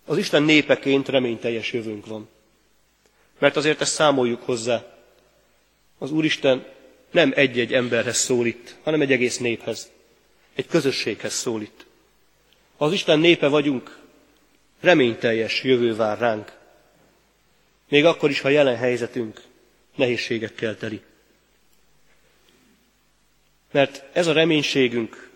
Az 0.06 0.18
Isten 0.18 0.42
népeként 0.42 1.08
reményteljes 1.08 1.72
jövőnk 1.72 2.06
van. 2.06 2.28
Mert 3.38 3.56
azért 3.56 3.80
ezt 3.80 3.92
számoljuk 3.92 4.42
hozzá. 4.42 4.99
Az 6.02 6.10
Úristen 6.12 6.66
nem 7.10 7.32
egy-egy 7.34 7.74
emberhez 7.74 8.16
szólít, 8.16 8.76
hanem 8.82 9.00
egy 9.00 9.12
egész 9.12 9.38
néphez, 9.38 9.90
egy 10.54 10.66
közösséghez 10.66 11.32
szólít. 11.32 11.86
Ha 12.76 12.84
az 12.84 12.92
Isten 12.92 13.18
népe 13.18 13.48
vagyunk, 13.48 13.98
reményteljes 14.80 15.62
jövő 15.62 15.94
vár 15.96 16.18
ránk. 16.18 16.52
Még 17.88 18.04
akkor 18.04 18.30
is, 18.30 18.40
ha 18.40 18.48
jelen 18.48 18.76
helyzetünk 18.76 19.40
nehézségekkel 19.94 20.76
teli. 20.76 21.00
Mert 23.70 24.04
ez 24.12 24.26
a 24.26 24.32
reménységünk, 24.32 25.30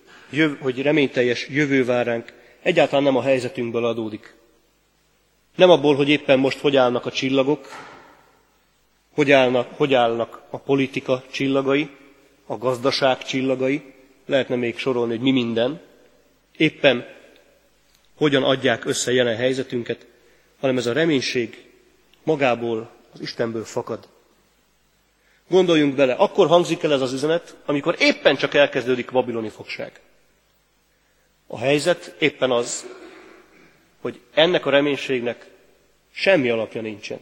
hogy 0.59 0.83
reményteljes 0.83 1.49
jövő 1.49 1.85
vár 1.85 2.07
ránk, 2.07 2.33
egyáltalán 2.63 3.05
nem 3.05 3.17
a 3.17 3.23
helyzetünkből 3.23 3.85
adódik. 3.85 4.35
Nem 5.57 5.71
abból, 5.71 5.97
hogy 5.97 6.09
éppen 6.09 6.39
most 6.39 6.59
hogy 6.59 6.77
állnak 6.77 7.07
a 7.07 7.13
csillagok, 7.13 7.69
hogy 9.15 9.31
állnak, 9.31 9.69
hogy 9.77 9.95
állnak 9.95 10.43
a 10.51 10.59
politika 10.59 11.23
csillagai, 11.31 11.91
a 12.47 12.57
gazdaság 12.59 13.23
csillagai, 13.25 13.95
lehetne 14.27 14.57
még 14.57 14.79
sorolni, 14.79 15.13
hogy 15.13 15.23
mi 15.23 15.31
minden, 15.31 15.81
éppen 16.57 17.07
hogyan 18.17 18.43
adják 18.43 18.85
össze 18.85 19.13
jelen 19.13 19.37
helyzetünket, 19.37 20.07
hanem 20.61 20.77
ez 20.77 20.87
a 20.87 20.93
reménység 20.93 21.65
magából, 22.23 22.91
az 23.13 23.21
Istenből 23.21 23.65
fakad. 23.65 24.09
Gondoljunk 25.49 25.95
bele, 25.95 26.13
akkor 26.13 26.47
hangzik 26.47 26.83
el 26.83 26.93
ez 26.93 27.01
az 27.01 27.13
üzenet, 27.13 27.57
amikor 27.65 27.97
éppen 27.99 28.37
csak 28.37 28.55
elkezdődik 28.55 29.11
babiloni 29.13 29.49
fogság. 29.49 30.01
A 31.47 31.59
helyzet 31.59 32.15
éppen 32.19 32.51
az, 32.51 32.87
hogy 34.01 34.21
ennek 34.35 34.67
a 34.67 34.71
reménységnek 34.71 35.47
semmi 36.13 36.49
alapja 36.51 36.81
nincsen. 36.81 37.21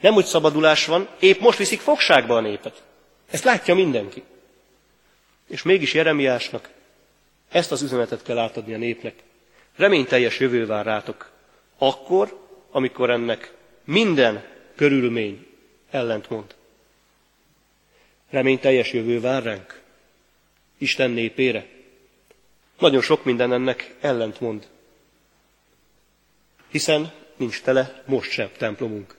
Nem 0.00 0.14
úgy 0.14 0.24
szabadulás 0.24 0.86
van, 0.86 1.08
épp 1.20 1.40
most 1.40 1.58
viszik 1.58 1.80
fogságba 1.80 2.36
a 2.36 2.40
népet. 2.40 2.82
Ezt 3.30 3.44
látja 3.44 3.74
mindenki. 3.74 4.22
És 5.46 5.62
mégis 5.62 5.94
Jeremiásnak 5.94 6.68
ezt 7.48 7.72
az 7.72 7.82
üzenetet 7.82 8.22
kell 8.22 8.38
átadni 8.38 8.74
a 8.74 8.78
népnek. 8.78 9.14
Reményteljes 9.76 10.38
jövő 10.38 10.66
vár 10.66 10.84
rátok. 10.84 11.30
Akkor, 11.78 12.38
amikor 12.70 13.10
ennek 13.10 13.52
minden 13.84 14.44
körülmény 14.74 15.46
ellentmond. 15.90 16.54
Reményteljes 18.30 18.92
jövő 18.92 19.20
vár 19.20 19.42
ránk. 19.42 19.82
Isten 20.78 21.10
népére. 21.10 21.66
Nagyon 22.78 23.02
sok 23.02 23.24
minden 23.24 23.52
ennek 23.52 23.94
ellentmond. 24.00 24.68
Hiszen 26.68 27.12
nincs 27.36 27.62
tele 27.62 28.02
most 28.06 28.30
sem 28.30 28.50
templomunk. 28.56 29.17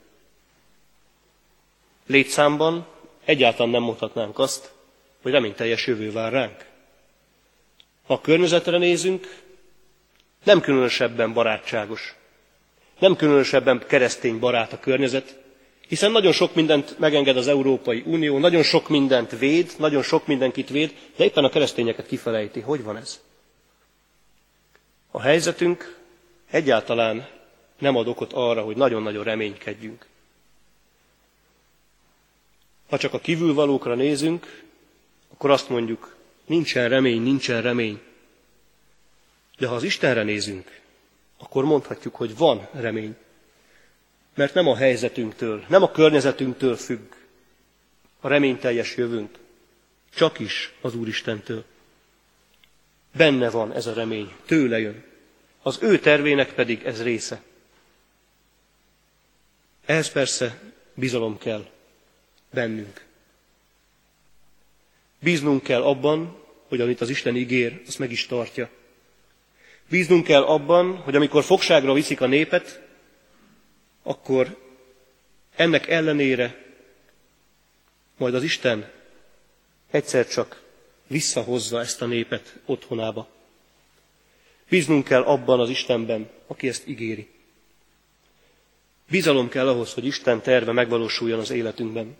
Létszámban 2.09 2.85
egyáltalán 3.25 3.71
nem 3.71 3.81
mondhatnánk 3.81 4.39
azt, 4.39 4.71
hogy 5.21 5.31
reményteljes 5.31 5.87
jövő 5.87 6.11
vár 6.11 6.31
ránk. 6.31 6.65
Ha 8.07 8.13
a 8.13 8.21
környezetre 8.21 8.77
nézünk, 8.77 9.41
nem 10.43 10.61
különösebben 10.61 11.33
barátságos, 11.33 12.15
nem 12.99 13.15
különösebben 13.15 13.83
keresztény 13.87 14.39
barát 14.39 14.73
a 14.73 14.79
környezet, 14.79 15.37
hiszen 15.87 16.11
nagyon 16.11 16.31
sok 16.31 16.55
mindent 16.55 16.99
megenged 16.99 17.37
az 17.37 17.47
Európai 17.47 18.03
Unió, 18.05 18.37
nagyon 18.37 18.63
sok 18.63 18.89
mindent 18.89 19.37
véd, 19.39 19.71
nagyon 19.77 20.03
sok 20.03 20.27
mindenkit 20.27 20.69
véd, 20.69 20.93
de 21.15 21.23
éppen 21.23 21.43
a 21.43 21.49
keresztényeket 21.49 22.07
kifelejti. 22.07 22.59
Hogy 22.59 22.83
van 22.83 22.97
ez? 22.97 23.19
A 25.11 25.21
helyzetünk 25.21 25.97
egyáltalán 26.51 27.27
nem 27.79 27.95
ad 27.95 28.07
okot 28.07 28.33
arra, 28.33 28.61
hogy 28.61 28.75
nagyon-nagyon 28.75 29.23
reménykedjünk. 29.23 30.08
Ha 32.89 32.97
csak 32.97 33.13
a 33.13 33.19
kívülvalókra 33.19 33.95
nézünk, 33.95 34.63
akkor 35.33 35.49
azt 35.49 35.69
mondjuk, 35.69 36.15
nincsen 36.45 36.89
remény, 36.89 37.21
nincsen 37.21 37.61
remény. 37.61 37.99
De 39.57 39.67
ha 39.67 39.75
az 39.75 39.83
Istenre 39.83 40.23
nézünk, 40.23 40.79
akkor 41.37 41.63
mondhatjuk, 41.63 42.15
hogy 42.15 42.37
van 42.37 42.67
remény. 42.71 43.15
Mert 44.35 44.53
nem 44.53 44.67
a 44.67 44.75
helyzetünktől, 44.75 45.65
nem 45.67 45.83
a 45.83 45.91
környezetünktől 45.91 46.75
függ 46.75 47.13
a 48.19 48.27
reményteljes 48.27 48.95
jövőnk, 48.95 49.37
csak 50.13 50.39
is 50.39 50.73
az 50.81 50.95
Úristentől. 50.95 51.63
Benne 53.15 53.49
van 53.49 53.73
ez 53.73 53.85
a 53.87 53.93
remény, 53.93 54.33
tőle 54.45 54.79
jön. 54.79 55.03
Az 55.61 55.77
ő 55.81 55.99
tervének 55.99 56.53
pedig 56.53 56.83
ez 56.83 57.03
része. 57.03 57.41
Ehhez 59.85 60.11
persze 60.11 60.59
bizalom 60.93 61.37
kell 61.37 61.65
bennünk. 62.51 63.05
Bíznunk 65.19 65.63
kell 65.63 65.81
abban, 65.81 66.37
hogy 66.67 66.81
amit 66.81 67.01
az 67.01 67.09
Isten 67.09 67.35
ígér, 67.35 67.81
azt 67.87 67.99
meg 67.99 68.11
is 68.11 68.25
tartja. 68.25 68.69
Bíznunk 69.89 70.23
kell 70.23 70.43
abban, 70.43 70.97
hogy 70.97 71.15
amikor 71.15 71.43
fogságra 71.43 71.93
viszik 71.93 72.21
a 72.21 72.27
népet, 72.27 72.81
akkor 74.03 74.57
ennek 75.55 75.87
ellenére 75.87 76.65
majd 78.17 78.33
az 78.33 78.43
Isten 78.43 78.91
egyszer 79.91 80.27
csak 80.27 80.61
visszahozza 81.07 81.79
ezt 81.79 82.01
a 82.01 82.05
népet 82.05 82.59
otthonába. 82.65 83.27
Bíznunk 84.69 85.03
kell 85.03 85.21
abban 85.21 85.59
az 85.59 85.69
Istenben, 85.69 86.29
aki 86.47 86.67
ezt 86.67 86.87
ígéri. 86.87 87.27
Bizalom 89.09 89.49
kell 89.49 89.67
ahhoz, 89.67 89.93
hogy 89.93 90.05
Isten 90.05 90.41
terve 90.41 90.71
megvalósuljon 90.71 91.39
az 91.39 91.49
életünkben. 91.49 92.17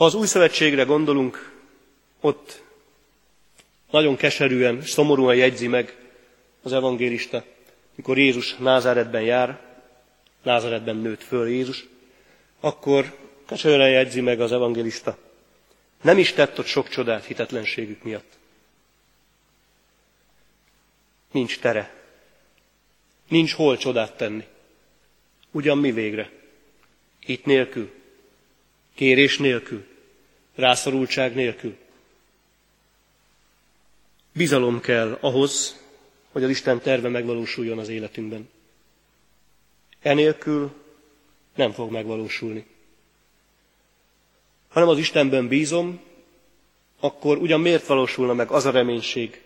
Ha 0.00 0.06
az 0.06 0.14
új 0.14 0.26
szövetségre 0.26 0.82
gondolunk, 0.82 1.52
ott 2.20 2.62
nagyon 3.90 4.16
keserűen, 4.16 4.82
szomorúan 4.82 5.34
jegyzi 5.34 5.66
meg 5.66 5.96
az 6.62 6.72
evangélista, 6.72 7.44
mikor 7.94 8.18
Jézus 8.18 8.56
Názáretben 8.56 9.22
jár, 9.22 9.60
Názáretben 10.42 10.96
nőtt 10.96 11.22
föl 11.22 11.48
Jézus, 11.48 11.86
akkor 12.60 13.16
keserűen 13.46 13.90
jegyzi 13.90 14.20
meg 14.20 14.40
az 14.40 14.52
evangélista, 14.52 15.18
nem 16.02 16.18
is 16.18 16.32
tett 16.32 16.58
ott 16.58 16.66
sok 16.66 16.88
csodát 16.88 17.24
hitetlenségük 17.24 18.02
miatt. 18.02 18.38
Nincs 21.30 21.58
tere. 21.58 21.94
Nincs 23.28 23.52
hol 23.52 23.76
csodát 23.76 24.16
tenni. 24.16 24.44
Ugyan 25.50 25.78
mi 25.78 25.92
végre? 25.92 26.30
Itt 27.26 27.44
nélkül, 27.44 27.90
kérés 28.94 29.38
nélkül, 29.38 29.88
rászorultság 30.60 31.34
nélkül. 31.34 31.76
Bizalom 34.32 34.80
kell 34.80 35.18
ahhoz, 35.20 35.80
hogy 36.32 36.42
az 36.44 36.50
Isten 36.50 36.80
terve 36.80 37.08
megvalósuljon 37.08 37.78
az 37.78 37.88
életünkben. 37.88 38.48
Enélkül 40.02 40.72
nem 41.54 41.72
fog 41.72 41.90
megvalósulni. 41.90 42.66
Ha 44.68 44.80
nem 44.80 44.88
az 44.88 44.98
Istenben 44.98 45.48
bízom, 45.48 46.00
akkor 47.00 47.38
ugyan 47.38 47.60
miért 47.60 47.86
valósulna 47.86 48.34
meg 48.34 48.50
az 48.50 48.64
a 48.64 48.70
reménység, 48.70 49.42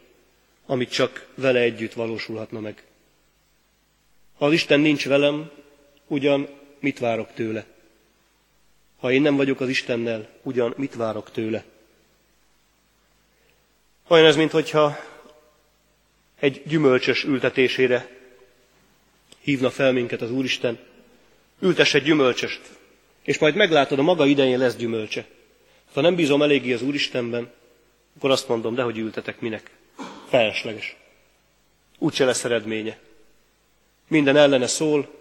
amit 0.67 0.91
csak 0.91 1.29
vele 1.35 1.61
együtt 1.61 1.93
valósulhatna 1.93 2.61
meg? 2.61 2.85
Ha 4.39 4.47
az 4.47 4.53
Isten 4.53 4.81
nincs 4.81 5.07
velem, 5.09 5.51
ugyan 6.07 6.49
mit 6.81 6.99
várok 6.99 7.33
tőle? 7.33 7.74
Ha 9.05 9.13
én 9.13 9.23
nem 9.23 9.37
vagyok 9.37 9.61
az 9.61 9.69
Istennel, 9.69 10.29
ugyan 10.43 10.75
mit 10.77 10.95
várok 10.95 11.31
tőle? 11.31 11.65
Olyan 14.09 14.27
ez, 14.27 14.37
mintha 14.37 14.99
egy 16.41 16.63
gyümölcsös 16.67 17.25
ültetésére 17.25 18.09
hívna 19.41 19.71
fel 19.71 19.93
minket 19.93 20.21
az 20.21 20.31
Úristen, 20.31 20.79
ültess 21.59 21.95
egy 21.95 22.03
gyümölcsöst, 22.03 22.61
és 23.23 23.39
majd 23.39 23.55
meglátod, 23.55 23.99
a 23.99 24.03
maga 24.03 24.27
idején 24.27 24.59
lesz 24.59 24.77
gyümölcse. 24.77 25.27
Ha 25.93 26.01
nem 26.01 26.15
bízom 26.15 26.43
eléggé 26.43 26.73
az 26.73 26.83
Úristenben, 26.83 27.53
akkor 28.17 28.31
azt 28.31 28.49
mondom, 28.49 28.75
de 28.75 28.83
hogy 28.83 28.99
ültetek 28.99 29.41
minek. 29.41 29.71
Felesleges. 30.29 30.97
Úgyse 31.99 32.25
lesz 32.25 32.45
eredménye. 32.45 32.99
Minden 34.09 34.37
ellene 34.37 34.67
szól, 34.67 35.15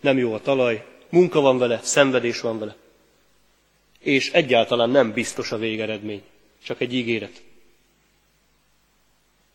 nem 0.00 0.18
jó 0.18 0.34
a 0.34 0.40
talaj, 0.40 0.84
munka 1.08 1.40
van 1.40 1.58
vele, 1.58 1.80
szenvedés 1.82 2.40
van 2.40 2.58
vele. 2.58 2.76
És 3.98 4.30
egyáltalán 4.30 4.90
nem 4.90 5.12
biztos 5.12 5.52
a 5.52 5.56
végeredmény, 5.56 6.22
csak 6.62 6.80
egy 6.80 6.94
ígéret. 6.94 7.42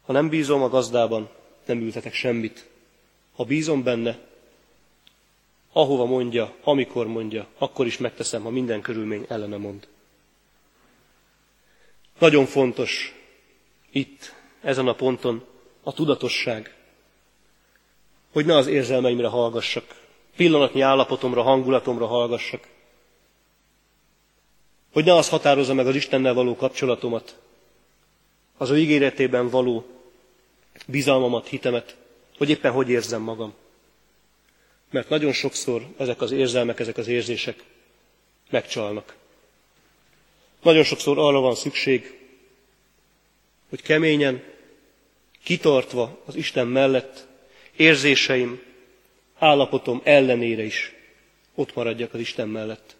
Ha 0.02 0.14
nem 0.14 0.30
bízom 0.30 0.62
a 0.62 0.70
gazdában, 0.70 1.30
nem 1.66 1.82
ültetek 1.82 2.14
semmit. 2.14 2.70
Ha 3.36 3.44
bízom 3.44 3.84
benne, 3.84 4.20
ahova 5.72 6.06
mondja, 6.06 6.56
amikor 6.64 7.08
mondja, 7.08 7.48
akkor 7.58 7.86
is 7.86 7.98
megteszem, 7.98 8.44
ha 8.44 8.50
minden 8.50 8.82
körülmény 8.82 9.26
ellene 9.30 9.58
mond. 9.58 9.88
Nagyon 12.20 12.46
fontos 12.46 13.14
itt, 13.92 14.34
ezen 14.62 14.88
a 14.88 14.94
ponton 14.94 15.46
a 15.84 15.94
tudatosság, 15.94 16.76
hogy 18.32 18.46
ne 18.46 18.56
az 18.56 18.68
érzelmeimre 18.68 19.28
hallgassak, 19.28 20.02
pillanatnyi 20.36 20.82
állapotomra, 20.82 21.42
hangulatomra 21.42 22.06
hallgassak, 22.06 22.68
hogy 24.94 25.06
ne 25.06 25.16
az 25.16 25.30
határozza 25.30 25.74
meg 25.74 25.88
az 25.88 25.96
Istennel 25.96 26.34
való 26.34 26.56
kapcsolatomat, 26.56 27.40
az 28.58 28.70
ő 28.70 28.78
ígéretében 28.78 29.50
való 29.50 29.86
bizalmamat, 30.86 31.48
hitemet, 31.48 31.96
hogy 32.38 32.50
éppen 32.50 32.72
hogy 32.72 32.90
érzem 32.90 33.22
magam. 33.22 33.54
Mert 34.92 35.10
nagyon 35.10 35.32
sokszor 35.32 35.88
ezek 35.98 36.22
az 36.22 36.32
érzelmek, 36.32 36.80
ezek 36.80 36.98
az 36.98 37.08
érzések 37.08 37.64
megcsalnak. 38.50 39.16
Nagyon 40.62 40.84
sokszor 40.84 41.18
arra 41.18 41.40
van 41.40 41.56
szükség, 41.56 42.20
hogy 43.70 43.82
keményen, 43.82 44.44
kitartva 45.44 46.22
az 46.26 46.36
Isten 46.36 46.68
mellett, 46.68 47.28
érzéseim, 47.76 48.62
állapotom 49.38 50.02
ellenére 50.04 50.64
is 50.64 50.94
ott 51.56 51.76
maradjak 51.76 52.14
az 52.14 52.20
Isten 52.20 52.50
mellett. 52.50 52.96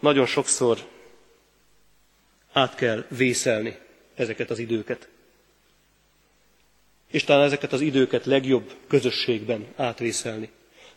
Nagyon 0.00 0.26
sokszor 0.26 0.78
át 2.52 2.74
kell 2.74 3.04
vészelni 3.08 3.78
ezeket 4.14 4.50
az 4.50 4.58
időket. 4.58 5.08
És 7.10 7.24
talán 7.24 7.44
ezeket 7.44 7.72
az 7.72 7.80
időket 7.80 8.24
legjobb 8.26 8.72
közösségben 8.86 9.66
átvészelni. 9.76 10.50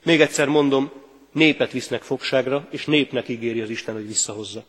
Még 0.03 0.21
egyszer 0.21 0.47
mondom, 0.47 0.91
népet 1.31 1.71
visznek 1.71 2.01
fogságra, 2.01 2.67
és 2.69 2.85
népnek 2.85 3.29
ígéri 3.29 3.61
az 3.61 3.69
Isten, 3.69 3.93
hogy 3.93 4.07
visszahozza. 4.07 4.65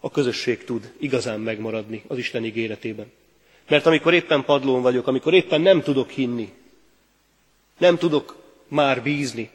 A 0.00 0.10
közösség 0.10 0.64
tud 0.64 0.92
igazán 0.98 1.40
megmaradni 1.40 2.02
az 2.06 2.18
Isten 2.18 2.44
ígéretében. 2.44 3.12
Mert 3.68 3.86
amikor 3.86 4.14
éppen 4.14 4.44
padlón 4.44 4.82
vagyok, 4.82 5.06
amikor 5.06 5.34
éppen 5.34 5.60
nem 5.60 5.82
tudok 5.82 6.10
hinni, 6.10 6.52
nem 7.78 7.98
tudok 7.98 8.42
már 8.68 9.02
bízni, 9.02 9.50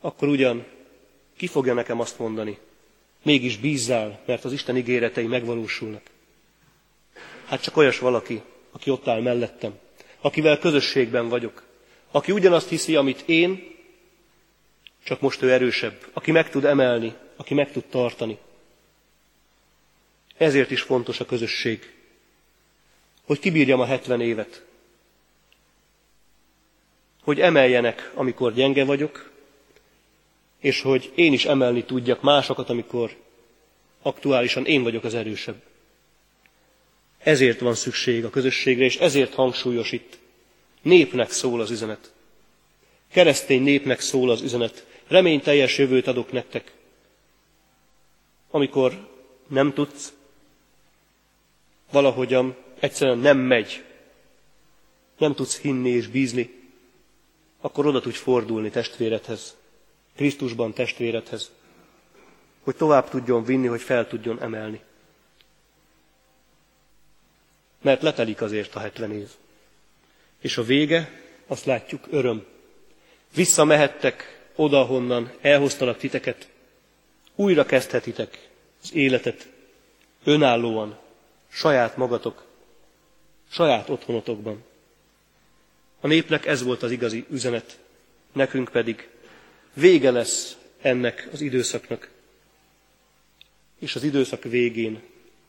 akkor 0.00 0.28
ugyan 0.28 0.64
ki 1.36 1.46
fogja 1.46 1.74
nekem 1.74 2.00
azt 2.00 2.18
mondani, 2.18 2.58
mégis 3.22 3.56
bízzál, 3.56 4.20
mert 4.26 4.44
az 4.44 4.52
Isten 4.52 4.76
ígéretei 4.76 5.26
megvalósulnak. 5.26 6.02
Hát 7.46 7.62
csak 7.62 7.76
olyas 7.76 7.98
valaki, 7.98 8.42
aki 8.70 8.90
ott 8.90 9.08
áll 9.08 9.20
mellettem, 9.20 9.78
akivel 10.20 10.58
közösségben 10.58 11.28
vagyok, 11.28 11.62
aki 12.10 12.32
ugyanazt 12.32 12.68
hiszi, 12.68 12.96
amit 12.96 13.22
én, 13.26 13.74
csak 15.04 15.20
most 15.20 15.42
ő 15.42 15.52
erősebb, 15.52 16.06
aki 16.12 16.30
meg 16.30 16.50
tud 16.50 16.64
emelni, 16.64 17.14
aki 17.36 17.54
meg 17.54 17.72
tud 17.72 17.84
tartani. 17.84 18.38
Ezért 20.36 20.70
is 20.70 20.82
fontos 20.82 21.20
a 21.20 21.26
közösség, 21.26 21.92
hogy 23.24 23.38
kibírjam 23.38 23.80
a 23.80 23.84
70 23.84 24.20
évet, 24.20 24.64
hogy 27.22 27.40
emeljenek, 27.40 28.10
amikor 28.14 28.52
gyenge 28.52 28.84
vagyok, 28.84 29.30
és 30.60 30.80
hogy 30.80 31.12
én 31.14 31.32
is 31.32 31.44
emelni 31.44 31.84
tudjak 31.84 32.22
másokat, 32.22 32.70
amikor 32.70 33.16
aktuálisan 34.02 34.66
én 34.66 34.82
vagyok 34.82 35.04
az 35.04 35.14
erősebb. 35.14 35.62
Ezért 37.18 37.60
van 37.60 37.74
szükség 37.74 38.24
a 38.24 38.30
közösségre, 38.30 38.84
és 38.84 38.96
ezért 38.96 39.34
hangsúlyos 39.34 39.92
itt. 39.92 40.18
Népnek 40.82 41.30
szól 41.30 41.60
az 41.60 41.70
üzenet. 41.70 42.12
Keresztény 43.12 43.62
népnek 43.62 44.00
szól 44.00 44.30
az 44.30 44.42
üzenet. 44.42 44.86
Reményteljes 45.06 45.78
jövőt 45.78 46.06
adok 46.06 46.32
nektek. 46.32 46.72
Amikor 48.50 49.08
nem 49.48 49.72
tudsz, 49.72 50.12
valahogyan 51.90 52.56
egyszerűen 52.80 53.18
nem 53.18 53.38
megy, 53.38 53.84
nem 55.18 55.34
tudsz 55.34 55.60
hinni 55.60 55.90
és 55.90 56.06
bízni, 56.06 56.54
akkor 57.60 57.86
oda 57.86 58.00
tudj 58.00 58.16
fordulni 58.16 58.70
testvéredhez, 58.70 59.56
Krisztusban 60.16 60.72
testvéredhez, 60.72 61.50
hogy 62.62 62.76
tovább 62.76 63.08
tudjon 63.08 63.44
vinni, 63.44 63.66
hogy 63.66 63.80
fel 63.80 64.08
tudjon 64.08 64.42
emelni. 64.42 64.80
Mert 67.82 68.02
letelik 68.02 68.40
azért 68.40 68.74
a 68.74 68.78
70 68.78 69.12
év. 69.12 69.28
És 70.40 70.56
a 70.56 70.62
vége, 70.62 71.10
azt 71.46 71.64
látjuk, 71.64 72.06
öröm. 72.10 72.44
Visszamehettek 73.34 74.48
oda, 74.54 74.84
honnan 74.84 75.32
elhoztalak 75.40 75.96
titeket. 75.98 76.48
Újra 77.34 77.66
kezdhetitek 77.66 78.48
az 78.82 78.94
életet 78.94 79.48
önállóan, 80.24 80.98
saját 81.48 81.96
magatok, 81.96 82.44
saját 83.50 83.88
otthonotokban. 83.88 84.64
A 86.00 86.06
népnek 86.06 86.46
ez 86.46 86.62
volt 86.62 86.82
az 86.82 86.90
igazi 86.90 87.26
üzenet, 87.30 87.78
nekünk 88.32 88.68
pedig 88.68 89.08
vége 89.76 90.10
lesz 90.10 90.56
ennek 90.80 91.28
az 91.32 91.40
időszaknak. 91.40 92.10
És 93.78 93.94
az 93.94 94.02
időszak 94.02 94.42
végén 94.42 95.02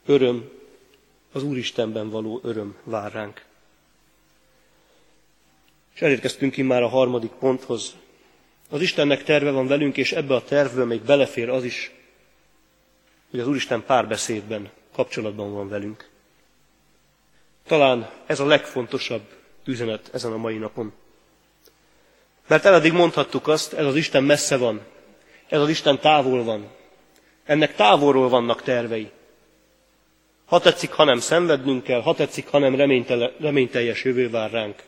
öröm, 0.06 0.50
az 1.32 1.42
Úristenben 1.42 2.10
való 2.10 2.40
öröm 2.42 2.76
vár 2.84 3.12
ránk. 3.12 3.44
És 5.94 6.02
elérkeztünk 6.02 6.56
már 6.56 6.82
a 6.82 6.88
harmadik 6.88 7.30
ponthoz. 7.30 7.94
Az 8.68 8.80
Istennek 8.80 9.24
terve 9.24 9.50
van 9.50 9.66
velünk, 9.66 9.96
és 9.96 10.12
ebbe 10.12 10.34
a 10.34 10.44
tervből 10.44 10.86
még 10.86 11.00
belefér 11.00 11.48
az 11.48 11.64
is, 11.64 11.92
hogy 13.30 13.40
az 13.40 13.48
Úristen 13.48 13.84
párbeszédben, 13.84 14.70
kapcsolatban 14.92 15.52
van 15.52 15.68
velünk. 15.68 16.08
Talán 17.66 18.10
ez 18.26 18.40
a 18.40 18.46
legfontosabb 18.46 19.22
üzenet 19.64 20.10
ezen 20.12 20.32
a 20.32 20.36
mai 20.36 20.56
napon. 20.56 20.92
Mert 22.48 22.64
eleddig 22.64 22.92
mondhattuk 22.92 23.48
azt, 23.48 23.72
ez 23.72 23.84
az 23.84 23.96
Isten 23.96 24.24
messze 24.24 24.56
van, 24.56 24.80
ez 25.48 25.60
az 25.60 25.68
Isten 25.68 25.98
távol 25.98 26.44
van. 26.44 26.68
Ennek 27.44 27.74
távolról 27.74 28.28
vannak 28.28 28.62
tervei. 28.62 29.10
Ha 30.44 30.60
tetszik, 30.60 30.90
ha 30.90 31.04
nem 31.04 31.18
szenvednünk 31.18 31.82
kell, 31.82 32.00
ha 32.00 32.14
tetszik, 32.14 32.48
ha 32.48 32.58
nem 32.58 32.74
reményteljes 33.38 34.04
jövő 34.04 34.30
vár 34.30 34.50
ránk. 34.50 34.82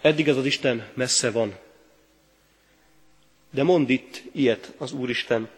Eddig 0.00 0.28
ez 0.28 0.36
az 0.36 0.44
Isten 0.44 0.88
messze 0.94 1.30
van. 1.30 1.56
De 3.50 3.62
mond 3.62 3.90
itt 3.90 4.22
ilyet 4.32 4.72
az 4.78 4.92
Úristen. 4.92 5.48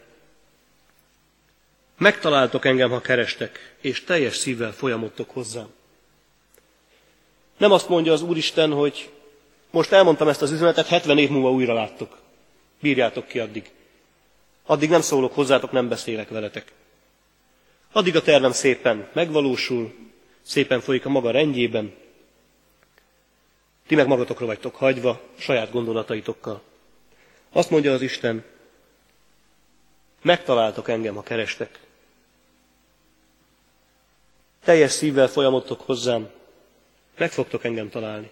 Megtaláltok 1.99 2.64
engem, 2.64 2.90
ha 2.90 3.01
kerestek, 3.01 3.77
és 3.81 4.05
teljes 4.05 4.37
szívvel 4.37 4.73
folyamodtok 4.73 5.31
hozzám. 5.31 5.69
Nem 7.57 7.73
azt 7.73 7.88
mondja 7.88 8.12
az 8.12 8.23
Úristen, 8.23 8.73
hogy 8.73 9.11
most 9.77 9.93
elmondtam 9.93 10.29
ezt 10.29 10.43
az 10.43 10.51
üzenetet, 10.51 10.87
70 10.87 11.19
év 11.19 11.31
múlva 11.31 11.51
újra 11.51 11.75
láttok. 11.75 12.19
Bírjátok 12.81 13.27
ki 13.27 13.39
addig. 13.39 13.71
Addig 14.67 14.89
nem 14.91 15.01
szólok 15.01 15.35
hozzátok, 15.35 15.73
nem 15.73 15.89
beszélek 15.89 16.29
veletek. 16.29 16.73
Addig 17.93 18.17
a 18.17 18.23
tervem 18.23 18.53
szépen 18.53 19.09
megvalósul, 19.12 19.95
szépen 20.43 20.81
folyik 20.81 21.07
a 21.07 21.09
maga 21.09 21.31
rendjében, 21.31 21.95
Ti 23.87 23.95
meg 23.95 24.07
magatokra 24.07 24.47
vagytok 24.47 24.75
hagyva, 24.75 25.21
saját 25.39 25.71
gondolataitokkal. 25.71 26.62
Azt 27.53 27.71
mondja 27.71 27.93
az 27.93 28.03
Isten, 28.03 28.45
megtaláltok 30.23 30.89
engem, 30.89 31.15
ha 31.15 31.23
kerestek. 31.23 31.81
Teljes 34.65 34.91
szívvel 34.93 35.29
folyamodtok 35.29 35.81
hozzám, 35.81 36.31
meg 37.17 37.31
fogtok 37.33 37.65
engem 37.65 37.89
találni. 37.89 38.31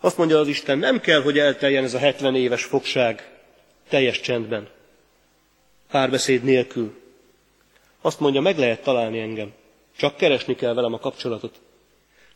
Azt 0.00 0.16
mondja 0.16 0.38
az 0.38 0.48
Isten, 0.48 0.78
nem 0.78 1.00
kell, 1.00 1.22
hogy 1.22 1.38
elteljen 1.38 1.84
ez 1.84 1.94
a 1.94 1.98
70 1.98 2.36
éves 2.36 2.64
fogság 2.64 3.38
teljes 3.88 4.20
csendben, 4.20 4.68
párbeszéd 5.90 6.42
nélkül. 6.42 7.00
Azt 8.00 8.20
mondja, 8.20 8.40
meg 8.40 8.58
lehet 8.58 8.82
találni 8.82 9.20
engem, 9.20 9.52
csak 9.96 10.16
keresni 10.16 10.54
kell 10.54 10.74
velem 10.74 10.92
a 10.92 10.98
kapcsolatot. 10.98 11.60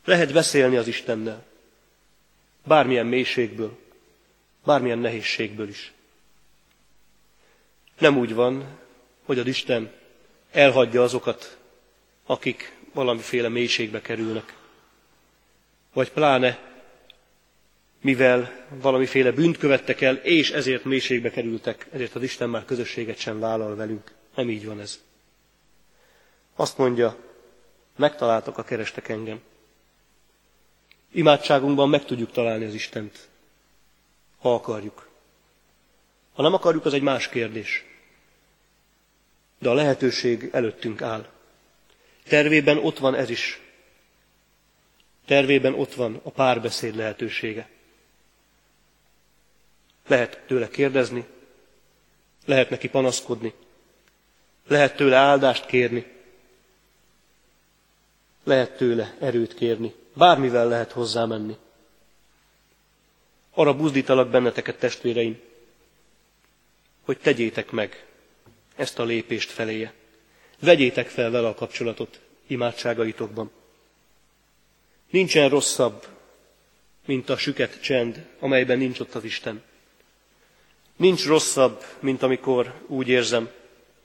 Lehet 0.05 0.33
beszélni 0.33 0.77
az 0.77 0.87
Istennel, 0.87 1.45
bármilyen 2.65 3.07
mélységből, 3.07 3.79
bármilyen 4.65 4.99
nehézségből 4.99 5.69
is. 5.69 5.93
Nem 7.99 8.19
úgy 8.19 8.35
van, 8.35 8.79
hogy 9.25 9.39
az 9.39 9.47
Isten 9.47 9.93
elhagyja 10.51 11.03
azokat, 11.03 11.59
akik 12.27 12.77
valamiféle 12.93 13.49
mélységbe 13.49 14.01
kerülnek. 14.01 14.57
Vagy 15.93 16.11
pláne, 16.11 16.74
mivel 18.05 18.67
valamiféle 18.69 19.31
bűnt 19.33 19.59
követtek 19.59 20.01
el, 20.01 20.15
és 20.15 20.51
ezért 20.51 20.85
mélységbe 20.85 21.31
kerültek, 21.31 21.87
ezért 21.93 22.15
az 22.15 22.23
Isten 22.23 22.49
már 22.49 22.65
közösséget 22.65 23.19
sem 23.19 23.39
vállal 23.39 23.77
velünk. 23.77 24.13
Nem 24.35 24.51
így 24.51 24.67
van 24.67 24.81
ez. 24.81 25.01
Azt 26.57 26.79
mondja, 26.79 27.17
megtaláltak 27.97 28.59
a 28.59 28.65
kerestek 28.65 29.09
engem. 29.09 29.41
Imádságunkban 31.13 31.89
meg 31.89 32.05
tudjuk 32.05 32.33
találni 32.33 32.65
az 32.65 32.75
Istent, 32.75 33.29
ha 34.39 34.55
akarjuk. 34.55 35.09
Ha 36.35 36.43
nem 36.43 36.55
akarjuk, 36.55 36.85
az 36.85 36.93
egy 36.95 37.03
más 37.03 37.29
kérdés. 37.29 37.85
De 39.59 39.69
a 39.69 39.75
lehetőség 39.75 40.49
előttünk 40.53 41.03
áll. 41.03 41.29
Tervében 42.29 42.79
ott 42.79 42.99
van 42.99 43.15
ez 43.15 43.31
is. 43.31 43.61
Tervében 45.27 45.75
ott 45.75 45.95
van 45.95 46.21
a 46.23 46.31
párbeszéd 46.31 46.95
lehetősége. 46.95 47.73
Lehet 50.07 50.43
tőle 50.47 50.69
kérdezni, 50.69 51.25
lehet 52.45 52.71
neki 52.71 52.89
panaszkodni, 52.89 53.55
lehet 54.67 54.97
tőle 54.97 55.17
áldást 55.17 55.67
kérni, 55.67 56.13
lehet 58.45 58.77
tőle 58.77 59.17
erőt 59.21 59.55
kérni, 59.55 59.95
bármivel 60.15 60.69
lehet 60.69 60.93
hozzá 60.93 61.25
menni. 61.25 61.57
Arra 63.51 63.75
buzdítalak 63.77 64.29
benneteket, 64.29 64.79
testvéreim, 64.79 65.41
hogy 67.05 67.19
tegyétek 67.19 67.71
meg 67.71 68.07
ezt 68.77 68.99
a 68.99 69.05
lépést 69.05 69.51
feléje. 69.51 69.93
Vegyétek 70.61 71.09
fel 71.09 71.31
vele 71.31 71.49
a 71.49 71.55
kapcsolatot 71.55 72.21
imádságaitokban. 72.47 73.51
Nincsen 75.11 75.49
rosszabb, 75.49 76.07
mint 77.07 77.29
a 77.29 77.37
süket 77.37 77.81
csend, 77.83 78.27
amelyben 78.39 78.79
nincs 78.79 79.01
ott 79.01 79.15
az 79.15 79.25
Isten. 79.25 79.63
Nincs 80.97 81.27
rosszabb, 81.27 81.85
mint 82.01 82.23
amikor 82.23 82.75
úgy 82.87 83.09
érzem, 83.09 83.49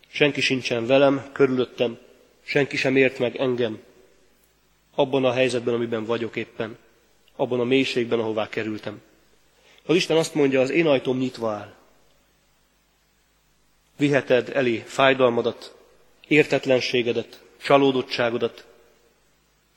senki 0.08 0.42
sincsen 0.42 0.86
velem, 0.86 1.30
körülöttem, 1.32 1.98
senki 2.44 2.78
sem 2.78 2.96
ért 2.96 3.20
meg 3.20 3.36
engem, 3.36 3.80
abban 4.96 5.26
a 5.26 5.32
helyzetben, 5.32 5.74
amiben 5.74 6.06
vagyok 6.06 6.36
éppen, 6.36 6.78
abban 7.36 7.60
a 7.60 7.64
mélységben, 7.64 8.20
ahová 8.20 8.50
kerültem. 8.50 9.02
Az 9.86 9.96
Isten 9.96 10.18
azt 10.18 10.34
mondja, 10.34 10.62
az 10.62 10.70
én 10.70 10.88
ajtóm 10.88 11.18
nyitva 11.18 11.52
áll. 11.52 11.74
Viheted 13.98 14.50
elé 14.54 14.84
fájdalmadat, 14.86 15.76
értetlenségedet, 16.28 17.44
csalódottságodat, 17.64 18.66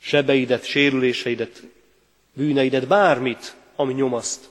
sebeidet, 0.01 0.64
sérüléseidet, 0.64 1.62
bűneidet, 2.33 2.87
bármit, 2.87 3.57
ami 3.77 3.92
nyomaszt, 3.92 4.51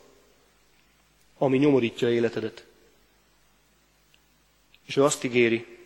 ami 1.42 1.58
nyomorítja 1.58 2.12
életedet. 2.12 2.66
És 4.86 4.96
ő 4.96 5.04
azt 5.04 5.24
ígéri, 5.24 5.78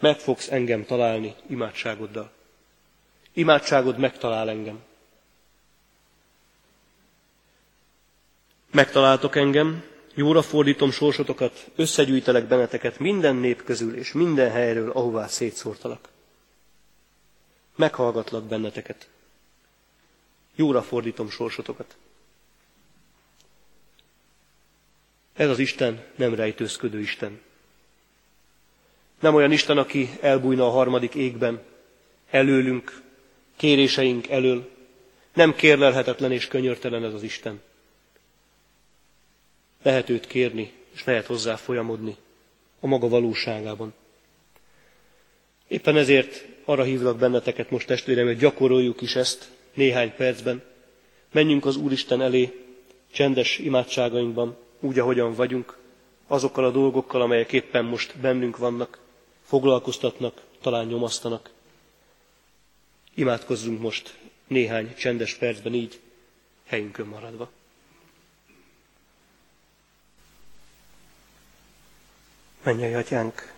meg 0.00 0.18
fogsz 0.18 0.50
engem 0.50 0.84
találni 0.84 1.34
imádságoddal. 1.46 2.30
Imádságod 3.32 3.98
megtalál 3.98 4.50
engem. 4.50 4.82
Megtaláltok 8.70 9.36
engem, 9.36 9.84
jóra 10.14 10.42
fordítom 10.42 10.90
sorsotokat, 10.90 11.70
összegyűjtelek 11.76 12.44
benneteket 12.44 12.98
minden 12.98 13.36
nép 13.36 13.62
közül 13.62 13.96
és 13.96 14.12
minden 14.12 14.50
helyről, 14.50 14.90
ahová 14.90 15.26
szétszórtalak. 15.26 16.08
Meghallgatlak 17.76 18.44
benneteket. 18.44 19.08
Jóra 20.54 20.82
fordítom 20.82 21.30
sorsotokat. 21.30 21.96
Ez 25.38 25.48
az 25.48 25.58
Isten 25.58 26.04
nem 26.16 26.34
rejtőzködő 26.34 27.00
Isten. 27.00 27.40
Nem 29.20 29.34
olyan 29.34 29.52
Isten, 29.52 29.78
aki 29.78 30.10
elbújna 30.20 30.66
a 30.66 30.70
harmadik 30.70 31.14
égben, 31.14 31.62
előlünk, 32.30 33.02
kéréseink 33.56 34.28
elől. 34.28 34.70
Nem 35.34 35.54
kérlelhetetlen 35.54 36.32
és 36.32 36.46
könyörtelen 36.48 37.04
ez 37.04 37.14
az 37.14 37.22
Isten. 37.22 37.60
Lehet 39.82 40.08
őt 40.08 40.26
kérni, 40.26 40.72
és 40.94 41.04
lehet 41.04 41.26
hozzá 41.26 41.56
folyamodni 41.56 42.16
a 42.80 42.86
maga 42.86 43.08
valóságában. 43.08 43.94
Éppen 45.68 45.96
ezért 45.96 46.46
arra 46.64 46.82
hívlak 46.82 47.18
benneteket 47.18 47.70
most 47.70 47.86
testvérem, 47.86 48.26
hogy 48.26 48.38
gyakoroljuk 48.38 49.00
is 49.00 49.16
ezt 49.16 49.48
néhány 49.74 50.14
percben. 50.16 50.62
Menjünk 51.32 51.66
az 51.66 51.76
Úristen 51.76 52.22
elé 52.22 52.64
csendes 53.12 53.58
imádságainkban, 53.58 54.56
úgy, 54.80 54.98
ahogyan 54.98 55.34
vagyunk, 55.34 55.76
azokkal 56.26 56.64
a 56.64 56.70
dolgokkal, 56.70 57.20
amelyek 57.20 57.52
éppen 57.52 57.84
most 57.84 58.18
bennünk 58.18 58.56
vannak, 58.56 58.98
foglalkoztatnak, 59.44 60.42
talán 60.60 60.86
nyomasztanak. 60.86 61.50
Imádkozzunk 63.14 63.80
most 63.80 64.18
néhány 64.46 64.94
csendes 64.94 65.34
percben 65.34 65.74
így, 65.74 66.00
helyünkön 66.64 67.06
maradva. 67.06 67.50
Mennyei 72.62 72.94
atyánk, 72.94 73.52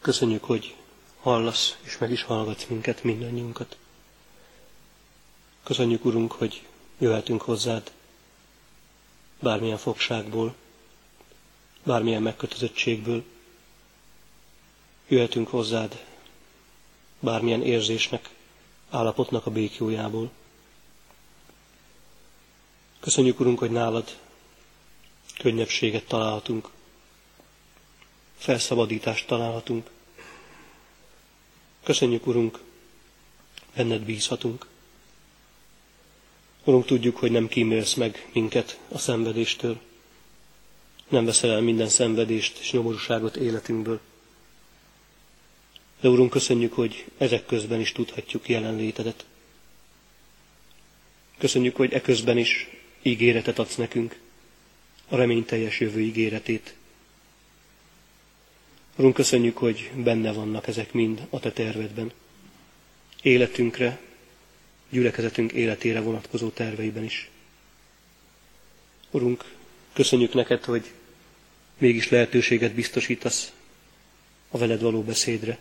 köszönjük, 0.00 0.44
hogy 0.44 0.74
hallasz, 1.20 1.76
és 1.84 1.98
meg 1.98 2.10
is 2.10 2.22
hallgatsz 2.22 2.64
minket, 2.68 3.02
mindannyiunkat. 3.02 3.76
Köszönjük, 5.62 6.04
Urunk, 6.04 6.32
hogy 6.32 6.66
jöhetünk 6.98 7.42
hozzád 7.42 7.90
bármilyen 9.44 9.78
fogságból, 9.78 10.54
bármilyen 11.82 12.22
megkötözöttségből. 12.22 13.22
Jöhetünk 15.08 15.48
hozzád 15.48 16.04
bármilyen 17.20 17.62
érzésnek, 17.62 18.30
állapotnak 18.90 19.46
a 19.46 19.50
békjójából. 19.50 20.30
Köszönjük, 23.00 23.40
Urunk, 23.40 23.58
hogy 23.58 23.70
nálad 23.70 24.16
könnyebbséget 25.38 26.04
találhatunk, 26.06 26.70
felszabadítást 28.36 29.26
találhatunk. 29.26 29.90
Köszönjük, 31.82 32.26
Urunk, 32.26 32.60
benned 33.76 34.02
bízhatunk. 34.02 34.66
Urunk, 36.64 36.86
tudjuk, 36.86 37.16
hogy 37.16 37.30
nem 37.30 37.48
kímélsz 37.48 37.94
meg 37.94 38.28
minket 38.32 38.78
a 38.88 38.98
szenvedéstől. 38.98 39.80
Nem 41.08 41.24
veszel 41.24 41.50
el 41.50 41.60
minden 41.60 41.88
szenvedést 41.88 42.58
és 42.58 42.72
nyomorúságot 42.72 43.36
életünkből. 43.36 44.00
De 46.00 46.08
Urunk, 46.08 46.30
köszönjük, 46.30 46.72
hogy 46.72 47.04
ezek 47.18 47.46
közben 47.46 47.80
is 47.80 47.92
tudhatjuk 47.92 48.48
jelenlétedet. 48.48 49.24
Köszönjük, 51.38 51.76
hogy 51.76 51.92
eközben 51.92 52.38
is 52.38 52.68
ígéretet 53.02 53.58
adsz 53.58 53.76
nekünk, 53.76 54.18
a 55.08 55.16
reményteljes 55.16 55.80
jövő 55.80 56.00
ígéretét. 56.00 56.74
Urunk, 58.96 59.14
köszönjük, 59.14 59.56
hogy 59.56 59.90
benne 59.94 60.32
vannak 60.32 60.66
ezek 60.66 60.92
mind 60.92 61.26
a 61.30 61.40
Te 61.40 61.52
tervedben. 61.52 62.12
Életünkre, 63.22 64.00
gyülekezetünk 64.94 65.52
életére 65.52 66.00
vonatkozó 66.00 66.48
terveiben 66.48 67.04
is. 67.04 67.30
Urunk, 69.10 69.44
köszönjük 69.92 70.34
neked, 70.34 70.64
hogy 70.64 70.90
mégis 71.78 72.08
lehetőséget 72.08 72.72
biztosítasz 72.72 73.52
a 74.48 74.58
veled 74.58 74.80
való 74.80 75.02
beszédre 75.02 75.58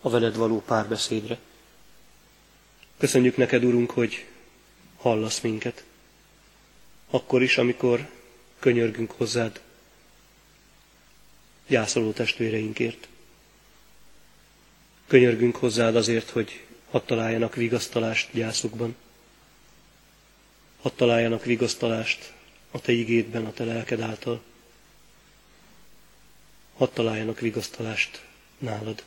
a 0.00 0.10
veled 0.10 0.36
való 0.36 0.62
párbeszédre. 0.66 1.38
Köszönjük 2.98 3.36
neked, 3.36 3.64
Urunk, 3.64 3.90
hogy 3.90 4.26
hallasz 4.96 5.40
minket. 5.40 5.84
Akkor 7.10 7.42
is, 7.42 7.58
amikor 7.58 8.08
könyörgünk 8.58 9.10
hozzád, 9.10 9.60
gyászoló 11.66 12.10
testvéreinkért. 12.10 13.08
Könyörgünk 15.06 15.56
hozzád 15.56 15.96
azért, 15.96 16.30
hogy 16.30 16.64
hadd 16.90 17.06
találjanak 17.06 17.54
vigasztalást 17.54 18.28
gyászukban. 18.32 18.96
Hadd 20.82 20.92
találjanak 20.96 21.44
vigasztalást 21.44 22.32
a 22.70 22.80
te 22.80 22.92
igédben, 22.92 23.46
a 23.46 23.52
te 23.52 23.64
lelked 23.64 24.00
által. 24.00 24.42
Hadd 26.76 26.88
találjanak 26.92 27.40
vigasztalást 27.40 28.24
nálad. 28.58 29.04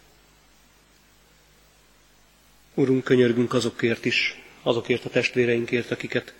Urunk, 2.73 3.03
könyörgünk 3.03 3.53
azokért 3.53 4.05
is, 4.05 4.41
azokért 4.61 5.05
a 5.05 5.09
testvéreinkért, 5.09 5.91
akiket 5.91 6.34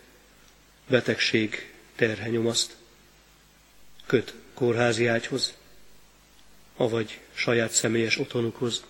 betegség 0.88 1.74
terhe 1.96 2.30
nyomaszt, 2.30 2.76
köt 4.06 4.34
kórházi 4.54 5.08
ágyhoz, 5.08 5.54
avagy 6.76 7.20
saját 7.34 7.72
személyes 7.72 8.18
otthonukhoz, 8.18 8.84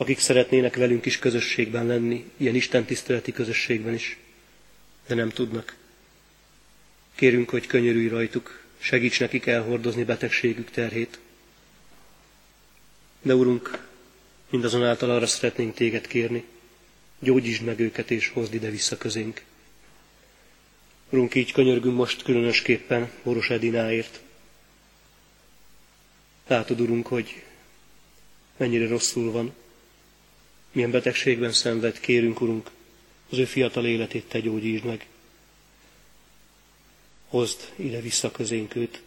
akik 0.00 0.18
szeretnének 0.18 0.76
velünk 0.76 1.06
is 1.06 1.18
közösségben 1.18 1.86
lenni, 1.86 2.30
ilyen 2.36 2.54
Isten 2.54 2.84
tiszteleti 2.84 3.32
közösségben 3.32 3.94
is, 3.94 4.18
de 5.06 5.14
nem 5.14 5.28
tudnak. 5.28 5.76
Kérünk, 7.14 7.50
hogy 7.50 7.66
könyörülj 7.66 8.08
rajtuk, 8.08 8.64
segíts 8.78 9.20
nekik 9.20 9.46
elhordozni 9.46 10.04
betegségük 10.04 10.70
terhét. 10.70 11.18
De 13.22 13.34
Urunk, 13.34 13.86
mindazonáltal 14.50 15.10
arra 15.10 15.26
szeretnénk 15.26 15.74
téged 15.74 16.06
kérni, 16.06 16.44
gyógyítsd 17.18 17.62
meg 17.62 17.80
őket 17.80 18.10
és 18.10 18.28
hozd 18.28 18.54
ide 18.54 18.70
vissza 18.70 18.96
közénk. 18.96 19.42
Urunk, 21.10 21.34
így 21.34 21.52
könyörgünk 21.52 21.96
most 21.96 22.22
különösképpen 22.22 23.10
Boros 23.22 23.50
Edináért. 23.50 24.20
Látod, 26.46 26.80
Urunk, 26.80 27.06
hogy 27.06 27.42
mennyire 28.56 28.88
rosszul 28.88 29.32
van, 29.32 29.54
milyen 30.72 30.90
betegségben 30.90 31.52
szenved, 31.52 32.00
kérünk, 32.00 32.40
Urunk, 32.40 32.70
az 33.30 33.38
ő 33.38 33.44
fiatal 33.44 33.86
életét 33.86 34.28
te 34.28 34.40
gyógyítsd 34.40 34.84
meg. 34.84 35.06
Hozd 37.28 37.72
ide-vissza 37.76 38.30
közénk 38.30 38.74
őt, 38.74 39.02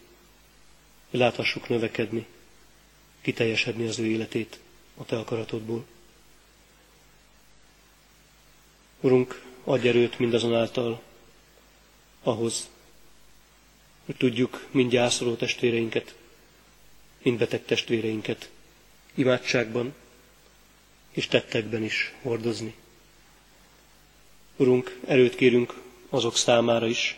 hogy 1.09 1.19
láthassuk 1.19 1.69
növekedni, 1.69 2.25
kiteljesedni 3.21 3.87
az 3.87 3.99
ő 3.99 4.05
életét 4.05 4.59
a 4.97 5.05
te 5.05 5.17
akaratodból. 5.17 5.85
Urunk, 8.99 9.43
adj 9.63 9.87
erőt 9.87 10.19
mindazonáltal 10.19 11.01
ahhoz, 12.23 12.69
hogy 14.05 14.15
tudjuk 14.15 14.67
mind 14.71 14.91
gyászoló 14.91 15.35
testvéreinket, 15.35 16.15
mind 17.21 17.37
beteg 17.37 17.65
testvéreinket 17.65 18.49
imádságban 19.13 19.93
és 21.13 21.27
tettekben 21.27 21.83
is 21.83 22.13
hordozni. 22.21 22.75
Urunk, 24.55 24.99
erőt 25.05 25.35
kérünk 25.35 25.73
azok 26.09 26.35
számára 26.35 26.87
is, 26.87 27.17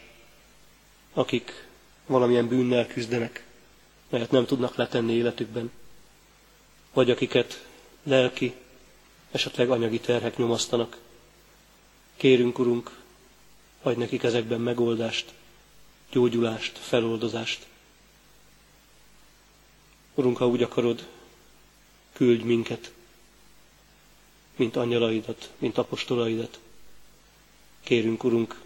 akik 1.14 1.68
valamilyen 2.06 2.48
bűnnel 2.48 2.88
küzdenek, 2.88 3.44
melyet 4.10 4.32
nem 4.32 4.46
tudnak 4.46 4.76
letenni 4.76 5.14
életükben, 5.14 5.72
vagy 6.94 7.10
akiket 7.10 7.66
lelki, 8.04 8.54
esetleg 9.32 9.70
anyagi 9.70 10.00
terhek 10.00 10.38
nyomasztanak. 10.38 10.98
Kérünk, 12.16 12.60
Urunk, 12.60 12.92
adj 13.82 14.00
nekik 14.00 14.24
ezekben 14.24 14.62
megoldást, 14.62 15.34
gyógyulást, 16.12 16.78
feloldozást. 16.78 17.66
Urunk, 20.14 20.38
ha 20.38 20.48
úgy 20.48 20.64
akarod, 20.64 21.08
küldj 22.14 22.44
minket, 22.44 22.92
mint 24.56 24.76
angyalaidat, 24.76 25.52
mint 25.58 25.78
apostolaidat. 25.78 26.60
Kérünk, 27.84 28.24
Urunk, 28.24 28.62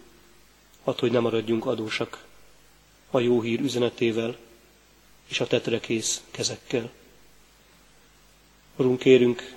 add, 0.84 0.98
hogy 1.00 1.10
ne 1.10 1.18
maradjunk 1.18 1.66
adósak 1.66 2.24
a 3.10 3.18
jó 3.20 3.40
hír 3.40 3.60
üzenetével 3.60 4.36
és 5.28 5.40
a 5.40 5.46
tetrekész 5.46 6.22
kezekkel. 6.30 6.90
Urunk, 8.76 8.98
kérünk 8.98 9.54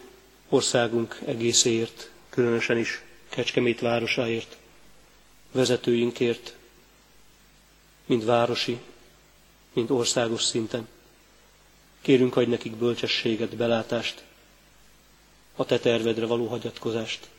országunk 0.50 1.20
egészéért, 1.26 2.10
különösen 2.30 2.78
is 2.78 3.02
Kecskemét 3.30 3.80
városáért, 3.80 4.58
vezetőinkért, 5.52 6.56
mind 8.06 8.26
városi, 8.26 8.78
mind 9.74 9.92
országos 9.92 10.44
szinten. 10.44 10.88
Kérünk, 12.02 12.36
adj 12.36 12.50
nekik 12.50 12.76
bölcsességet, 12.76 13.56
belátást, 13.56 14.24
a 15.56 15.66
te 15.66 15.80
tervedre 15.80 16.26
való 16.26 16.48
hagyatkozást. 16.48 17.30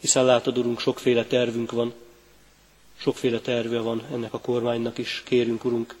Hiszen 0.00 0.24
látod, 0.24 0.58
Urunk, 0.58 0.80
sokféle 0.80 1.24
tervünk 1.24 1.70
van, 1.70 1.94
sokféle 2.96 3.40
terve 3.40 3.78
van 3.80 4.06
ennek 4.12 4.32
a 4.32 4.40
kormánynak 4.40 4.98
is. 4.98 5.22
Kérünk, 5.24 5.64
Urunk, 5.64 5.96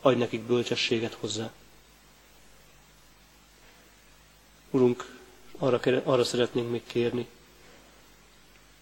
adj 0.00 0.18
nekik 0.18 0.40
bölcsességet 0.42 1.14
hozzá. 1.14 1.52
Urunk, 4.70 5.18
arra, 5.58 5.80
arra 6.04 6.24
szeretnénk 6.24 6.70
még 6.70 6.82
kérni, 6.86 7.26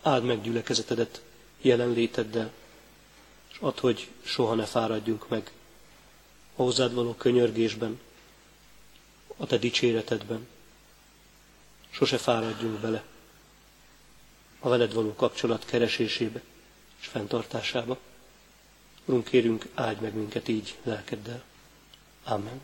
áld 0.02 0.24
meg 0.24 0.42
gyülekezetedet 0.42 1.22
jelenléteddel, 1.60 2.50
és 3.50 3.56
add, 3.60 3.80
hogy 3.80 4.08
soha 4.22 4.54
ne 4.54 4.64
fáradjunk 4.64 5.28
meg 5.28 5.50
a 6.56 6.62
hozzád 6.62 6.94
való 6.94 7.14
könyörgésben, 7.14 8.00
a 9.36 9.46
te 9.46 9.58
dicséretedben. 9.58 10.48
Sose 11.92 12.18
fáradjunk 12.18 12.78
bele 12.78 13.02
a 14.58 14.68
veled 14.68 14.92
való 14.92 15.14
kapcsolat 15.14 15.64
keresésébe 15.64 16.40
és 17.00 17.06
fenntartásába. 17.06 17.98
Urunk, 19.04 19.24
kérünk, 19.24 19.66
áldj 19.74 20.02
meg 20.02 20.14
minket 20.14 20.48
így 20.48 20.78
lelkeddel. 20.82 21.42
Amen. 22.24 22.60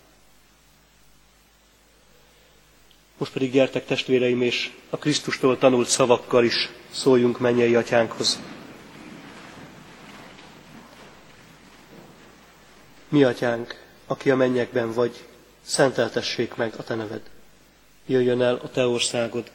Most 3.17 3.33
pedig 3.33 3.53
gyertek 3.53 3.87
testvéreim, 3.87 4.43
és 4.43 4.73
a 4.91 4.97
Krisztustól 4.97 5.59
tanult 5.59 5.89
szavakkal 5.89 6.45
is 6.45 6.69
szóljunk 6.91 7.39
mennyei 7.39 7.75
atyánkhoz. 7.75 8.39
Mi 13.09 13.25
atyánk, 13.25 13.85
aki 14.07 14.31
a 14.31 14.37
mennyekben 14.37 14.93
vagy, 14.93 15.27
szenteltessék 15.63 16.55
meg 16.55 16.75
a 16.77 16.83
te 16.83 16.95
neved. 16.95 17.31
Jöjjön 18.11 18.43
el 18.43 18.55
a 18.55 18.71
te 18.71 18.87
országod, 18.87 19.51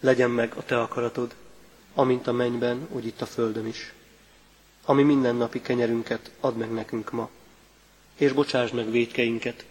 legyen 0.00 0.30
meg 0.30 0.54
a 0.56 0.64
te 0.64 0.80
akaratod, 0.80 1.34
amint 1.94 2.26
a 2.26 2.32
mennyben, 2.32 2.88
úgy 2.90 3.06
itt 3.06 3.20
a 3.20 3.26
földön 3.26 3.66
is. 3.66 3.92
Ami 4.84 5.02
mindennapi 5.02 5.60
kenyerünket 5.60 6.30
add 6.40 6.54
meg 6.54 6.72
nekünk 6.72 7.10
ma, 7.10 7.30
és 8.16 8.32
bocsásd 8.32 8.74
meg 8.74 8.90
védkeinket, 8.90 9.64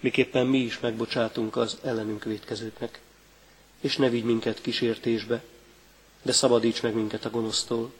miképpen 0.00 0.46
mi 0.46 0.58
is 0.58 0.80
megbocsátunk 0.80 1.56
az 1.56 1.78
ellenünk 1.82 2.24
védkezőknek. 2.24 3.00
És 3.80 3.96
ne 3.96 4.08
vigy 4.08 4.24
minket 4.24 4.60
kísértésbe, 4.60 5.42
de 6.22 6.32
szabadíts 6.32 6.82
meg 6.82 6.94
minket 6.94 7.24
a 7.24 7.30
gonosztól, 7.30 7.92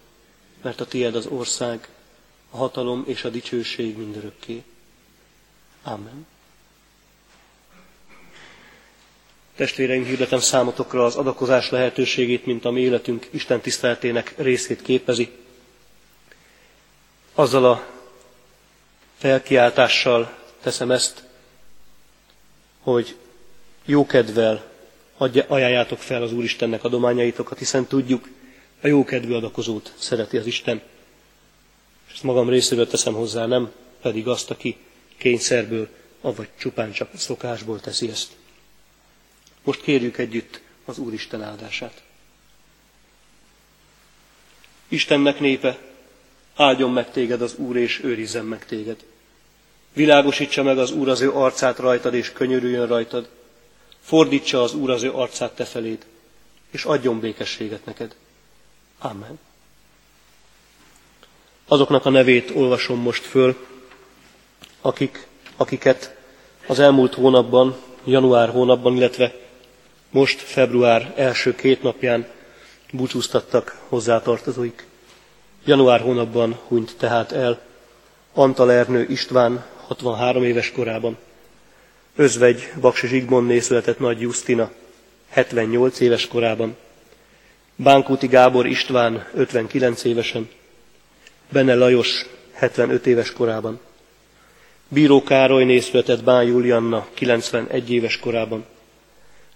mert 0.62 0.80
a 0.80 0.86
tied 0.86 1.14
az 1.14 1.26
ország, 1.26 1.88
a 2.50 2.56
hatalom 2.56 3.04
és 3.06 3.24
a 3.24 3.28
dicsőség 3.30 3.96
mindörökké. 3.96 4.62
Amen. 5.82 6.26
Testvéreim, 9.58 10.04
hirdetem 10.04 10.40
számotokra 10.40 11.04
az 11.04 11.16
adakozás 11.16 11.70
lehetőségét, 11.70 12.46
mint 12.46 12.64
a 12.64 12.70
mi 12.70 12.80
életünk 12.80 13.28
Isten 13.30 13.60
tiszteltének 13.60 14.34
részét 14.36 14.82
képezi. 14.82 15.30
Azzal 17.34 17.64
a 17.64 17.86
felkiáltással 19.16 20.36
teszem 20.62 20.90
ezt, 20.90 21.22
hogy 22.80 23.16
jókedvel 23.84 24.64
ajánljátok 25.46 25.98
fel 25.98 26.22
az 26.22 26.32
Úristennek 26.32 26.84
adományaitokat, 26.84 27.58
hiszen 27.58 27.86
tudjuk, 27.86 28.28
a 28.82 28.86
jókedvű 28.86 29.32
adakozót 29.32 29.92
szereti 29.98 30.36
az 30.36 30.46
Isten. 30.46 30.82
És 32.06 32.12
ezt 32.12 32.22
magam 32.22 32.48
részéről 32.48 32.88
teszem 32.88 33.14
hozzá, 33.14 33.46
nem 33.46 33.72
pedig 34.02 34.28
azt, 34.28 34.50
aki 34.50 34.76
kényszerből, 35.16 35.88
avagy 36.20 36.48
csupán 36.58 36.92
csak 36.92 37.10
szokásból 37.14 37.80
teszi 37.80 38.08
ezt. 38.08 38.37
Most 39.68 39.82
kérjük 39.82 40.18
együtt 40.18 40.60
az 40.84 40.98
Úristen 40.98 41.42
áldását. 41.42 42.02
Istennek 44.88 45.40
népe, 45.40 45.78
áldjon 46.54 46.92
meg 46.92 47.10
téged 47.10 47.42
az 47.42 47.54
Úr, 47.54 47.76
és 47.76 48.00
őrizzen 48.04 48.44
meg 48.44 48.66
téged. 48.66 49.04
Világosítsa 49.92 50.62
meg 50.62 50.78
az 50.78 50.90
Úr 50.90 51.08
az 51.08 51.20
ő 51.20 51.32
arcát 51.32 51.78
rajtad, 51.78 52.14
és 52.14 52.32
könyörüljön 52.32 52.86
rajtad. 52.86 53.28
Fordítsa 54.00 54.62
az 54.62 54.74
Úr 54.74 54.90
az 54.90 55.02
ő 55.02 55.12
arcát 55.12 55.54
te 55.54 55.64
feléd, 55.64 56.06
és 56.70 56.84
adjon 56.84 57.20
békességet 57.20 57.84
neked. 57.84 58.14
Amen. 58.98 59.38
Azoknak 61.66 62.06
a 62.06 62.10
nevét 62.10 62.50
olvasom 62.54 63.00
most 63.00 63.22
föl, 63.22 63.66
akik, 64.80 65.26
akiket 65.56 66.16
az 66.66 66.78
elmúlt 66.78 67.14
hónapban, 67.14 67.76
január 68.04 68.48
hónapban, 68.48 68.96
illetve 68.96 69.46
most 70.10 70.40
február 70.40 71.12
első 71.16 71.54
két 71.54 71.82
napján 71.82 72.26
búcsúztattak 72.92 73.78
hozzátartozóik. 73.88 74.86
Január 75.64 76.00
hónapban 76.00 76.58
hunyt 76.68 76.96
tehát 76.98 77.32
el 77.32 77.60
Antal 78.34 78.72
Ernő 78.72 79.06
István 79.08 79.64
63 79.86 80.44
éves 80.44 80.72
korában. 80.72 81.16
Özvegy 82.16 82.72
Baksi 82.80 83.06
Zsigmondné 83.06 83.58
született 83.58 83.98
Nagy 83.98 84.20
Justina 84.20 84.70
78 85.28 86.00
éves 86.00 86.28
korában. 86.28 86.76
Bánkúti 87.76 88.26
Gábor 88.26 88.66
István 88.66 89.26
59 89.34 90.04
évesen. 90.04 90.48
Benne 91.52 91.74
Lajos 91.74 92.26
75 92.52 93.06
éves 93.06 93.32
korában. 93.32 93.80
Bíró 94.88 95.22
Károly 95.22 95.78
született 95.78 96.24
Bán 96.24 96.44
Julianna 96.44 97.06
91 97.14 97.90
éves 97.90 98.18
korában. 98.18 98.64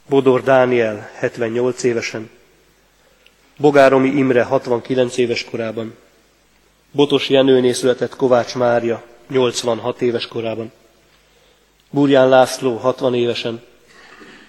Bodor 0.08 0.42
Dániel 0.42 1.10
78 1.14 1.82
évesen. 1.82 2.30
Bogáromi 3.56 4.08
Imre 4.08 4.42
69 4.42 5.16
éves 5.16 5.44
korában. 5.44 5.94
Botos 6.90 7.28
Jenőné 7.28 7.72
született 7.72 8.16
Kovács 8.16 8.54
Mária 8.54 9.02
86 9.28 10.02
éves 10.02 10.26
korában. 10.26 10.72
Burján 11.90 12.28
László 12.28 12.76
60 12.76 13.14
évesen. 13.14 13.62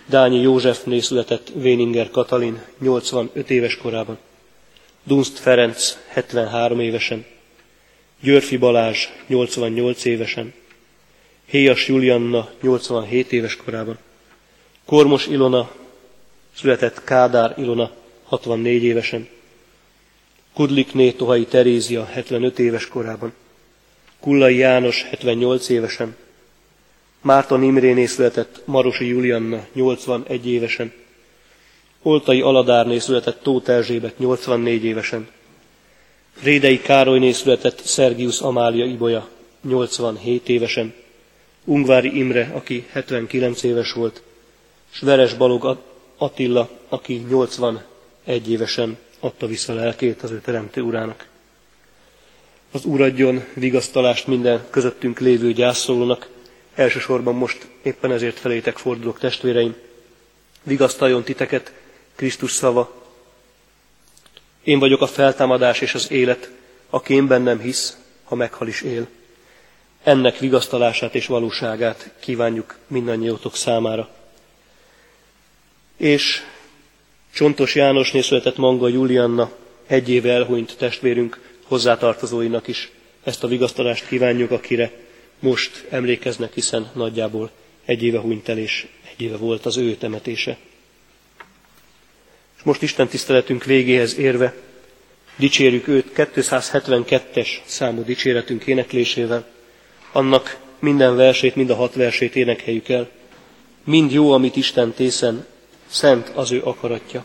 Dányi 0.05 0.41
Józsefné 0.41 0.99
született 0.99 1.47
Véninger 1.55 2.09
Katalin 2.09 2.61
85 2.79 3.49
éves 3.49 3.77
korában. 3.77 4.17
Dunst 5.03 5.39
Ferenc 5.39 5.97
73 6.07 6.79
évesen. 6.79 7.25
Györfi 8.21 8.57
Balázs 8.57 9.07
88 9.27 10.05
évesen. 10.05 10.53
Héjas 11.45 11.87
Julianna 11.87 12.49
87 12.61 13.31
éves 13.31 13.55
korában. 13.55 13.97
Kormos 14.85 15.27
Ilona 15.27 15.71
született 16.55 17.03
Kádár 17.03 17.53
Ilona 17.57 17.91
64 18.23 18.83
évesen. 18.83 19.27
Kudlikné 20.53 21.11
Tohai 21.11 21.45
Terézia 21.45 22.05
75 22.05 22.59
éves 22.59 22.87
korában. 22.87 23.33
Kullai 24.19 24.55
János 24.55 25.03
78 25.03 25.69
évesen. 25.69 26.15
Márton 27.21 27.63
Imréné 27.63 28.05
született 28.05 28.61
Marosi 28.65 29.07
Julianna 29.07 29.65
81 29.73 30.47
évesen. 30.47 30.93
Oltai 32.01 32.41
Aladárné 32.41 32.99
született 32.99 33.41
Tóth 33.41 33.69
Erzsébet 33.69 34.17
84 34.17 34.83
évesen. 34.83 35.27
Rédei 36.41 36.81
Károlyné 36.81 37.31
született 37.31 37.79
Szergius 37.79 38.39
Amália 38.39 38.85
Ibolya 38.85 39.29
87 39.61 40.49
évesen. 40.49 40.93
Ungvári 41.65 42.17
Imre, 42.17 42.51
aki 42.53 42.85
79 42.91 43.63
éves 43.63 43.91
volt, 43.91 44.21
és 44.93 44.99
Veres 44.99 45.33
Balog 45.33 45.77
Attila, 46.17 46.69
aki 46.89 47.25
81 47.29 48.49
évesen 48.49 48.97
adta 49.19 49.47
vissza 49.47 49.73
lelkét 49.73 50.23
az 50.23 50.31
ő 50.31 50.41
teremtő 50.41 50.81
urának. 50.81 51.27
Az 52.71 52.85
Úr 52.85 53.01
adjon 53.01 53.43
vigasztalást 53.53 54.27
minden 54.27 54.65
közöttünk 54.69 55.19
lévő 55.19 55.53
gyászolónak, 55.53 56.29
elsősorban 56.75 57.35
most 57.35 57.67
éppen 57.81 58.11
ezért 58.11 58.39
felétek 58.39 58.77
fordulok 58.77 59.19
testvéreim. 59.19 59.75
Vigasztaljon 60.63 61.23
titeket 61.23 61.73
Krisztus 62.15 62.51
szava. 62.51 63.01
Én 64.63 64.79
vagyok 64.79 65.01
a 65.01 65.07
feltámadás 65.07 65.81
és 65.81 65.93
az 65.93 66.11
élet, 66.11 66.51
aki 66.89 67.13
én 67.13 67.27
bennem 67.27 67.59
hisz, 67.59 67.97
ha 68.23 68.35
meghal 68.35 68.67
is 68.67 68.81
él. 68.81 69.07
Ennek 70.03 70.37
vigasztalását 70.37 71.15
és 71.15 71.25
valóságát 71.25 72.13
kívánjuk 72.19 72.77
mindannyiótok 72.87 73.55
számára. 73.55 74.09
És 75.97 76.41
Csontos 77.33 77.75
Jánosné 77.75 78.21
született 78.21 78.57
Manga 78.57 78.87
Julianna, 78.87 79.51
egy 79.87 80.09
éve 80.09 80.31
elhunyt 80.31 80.77
testvérünk 80.77 81.39
hozzátartozóinak 81.63 82.67
is 82.67 82.91
ezt 83.23 83.43
a 83.43 83.47
vigasztalást 83.47 84.07
kívánjuk, 84.07 84.51
akire 84.51 84.91
most 85.39 85.85
emlékeznek, 85.89 86.53
hiszen 86.53 86.91
nagyjából 86.93 87.51
egy 87.85 88.03
éve 88.03 88.19
hunyt 88.19 88.49
el, 88.49 88.57
és 88.57 88.87
egy 89.11 89.25
éve 89.25 89.37
volt 89.37 89.65
az 89.65 89.77
ő 89.77 89.95
temetése. 89.95 90.57
És 92.57 92.63
most 92.63 92.81
Isten 92.81 93.07
tiszteletünk 93.07 93.63
végéhez 93.63 94.17
érve 94.17 94.53
dicsérjük 95.35 95.87
őt 95.87 96.11
272-es 96.15 97.47
számú 97.65 98.03
dicséretünk 98.03 98.65
éneklésével, 98.65 99.47
annak 100.11 100.57
minden 100.79 101.15
versét, 101.15 101.55
mind 101.55 101.69
a 101.69 101.75
hat 101.75 101.93
versét 101.95 102.35
énekeljük 102.35 102.89
el. 102.89 103.09
Mind 103.83 104.11
jó, 104.11 104.31
amit 104.31 104.55
Isten 104.55 104.91
tészen, 104.91 105.45
szent 105.93 106.29
az 106.29 106.51
ő 106.51 106.61
akaratja. 106.63 107.23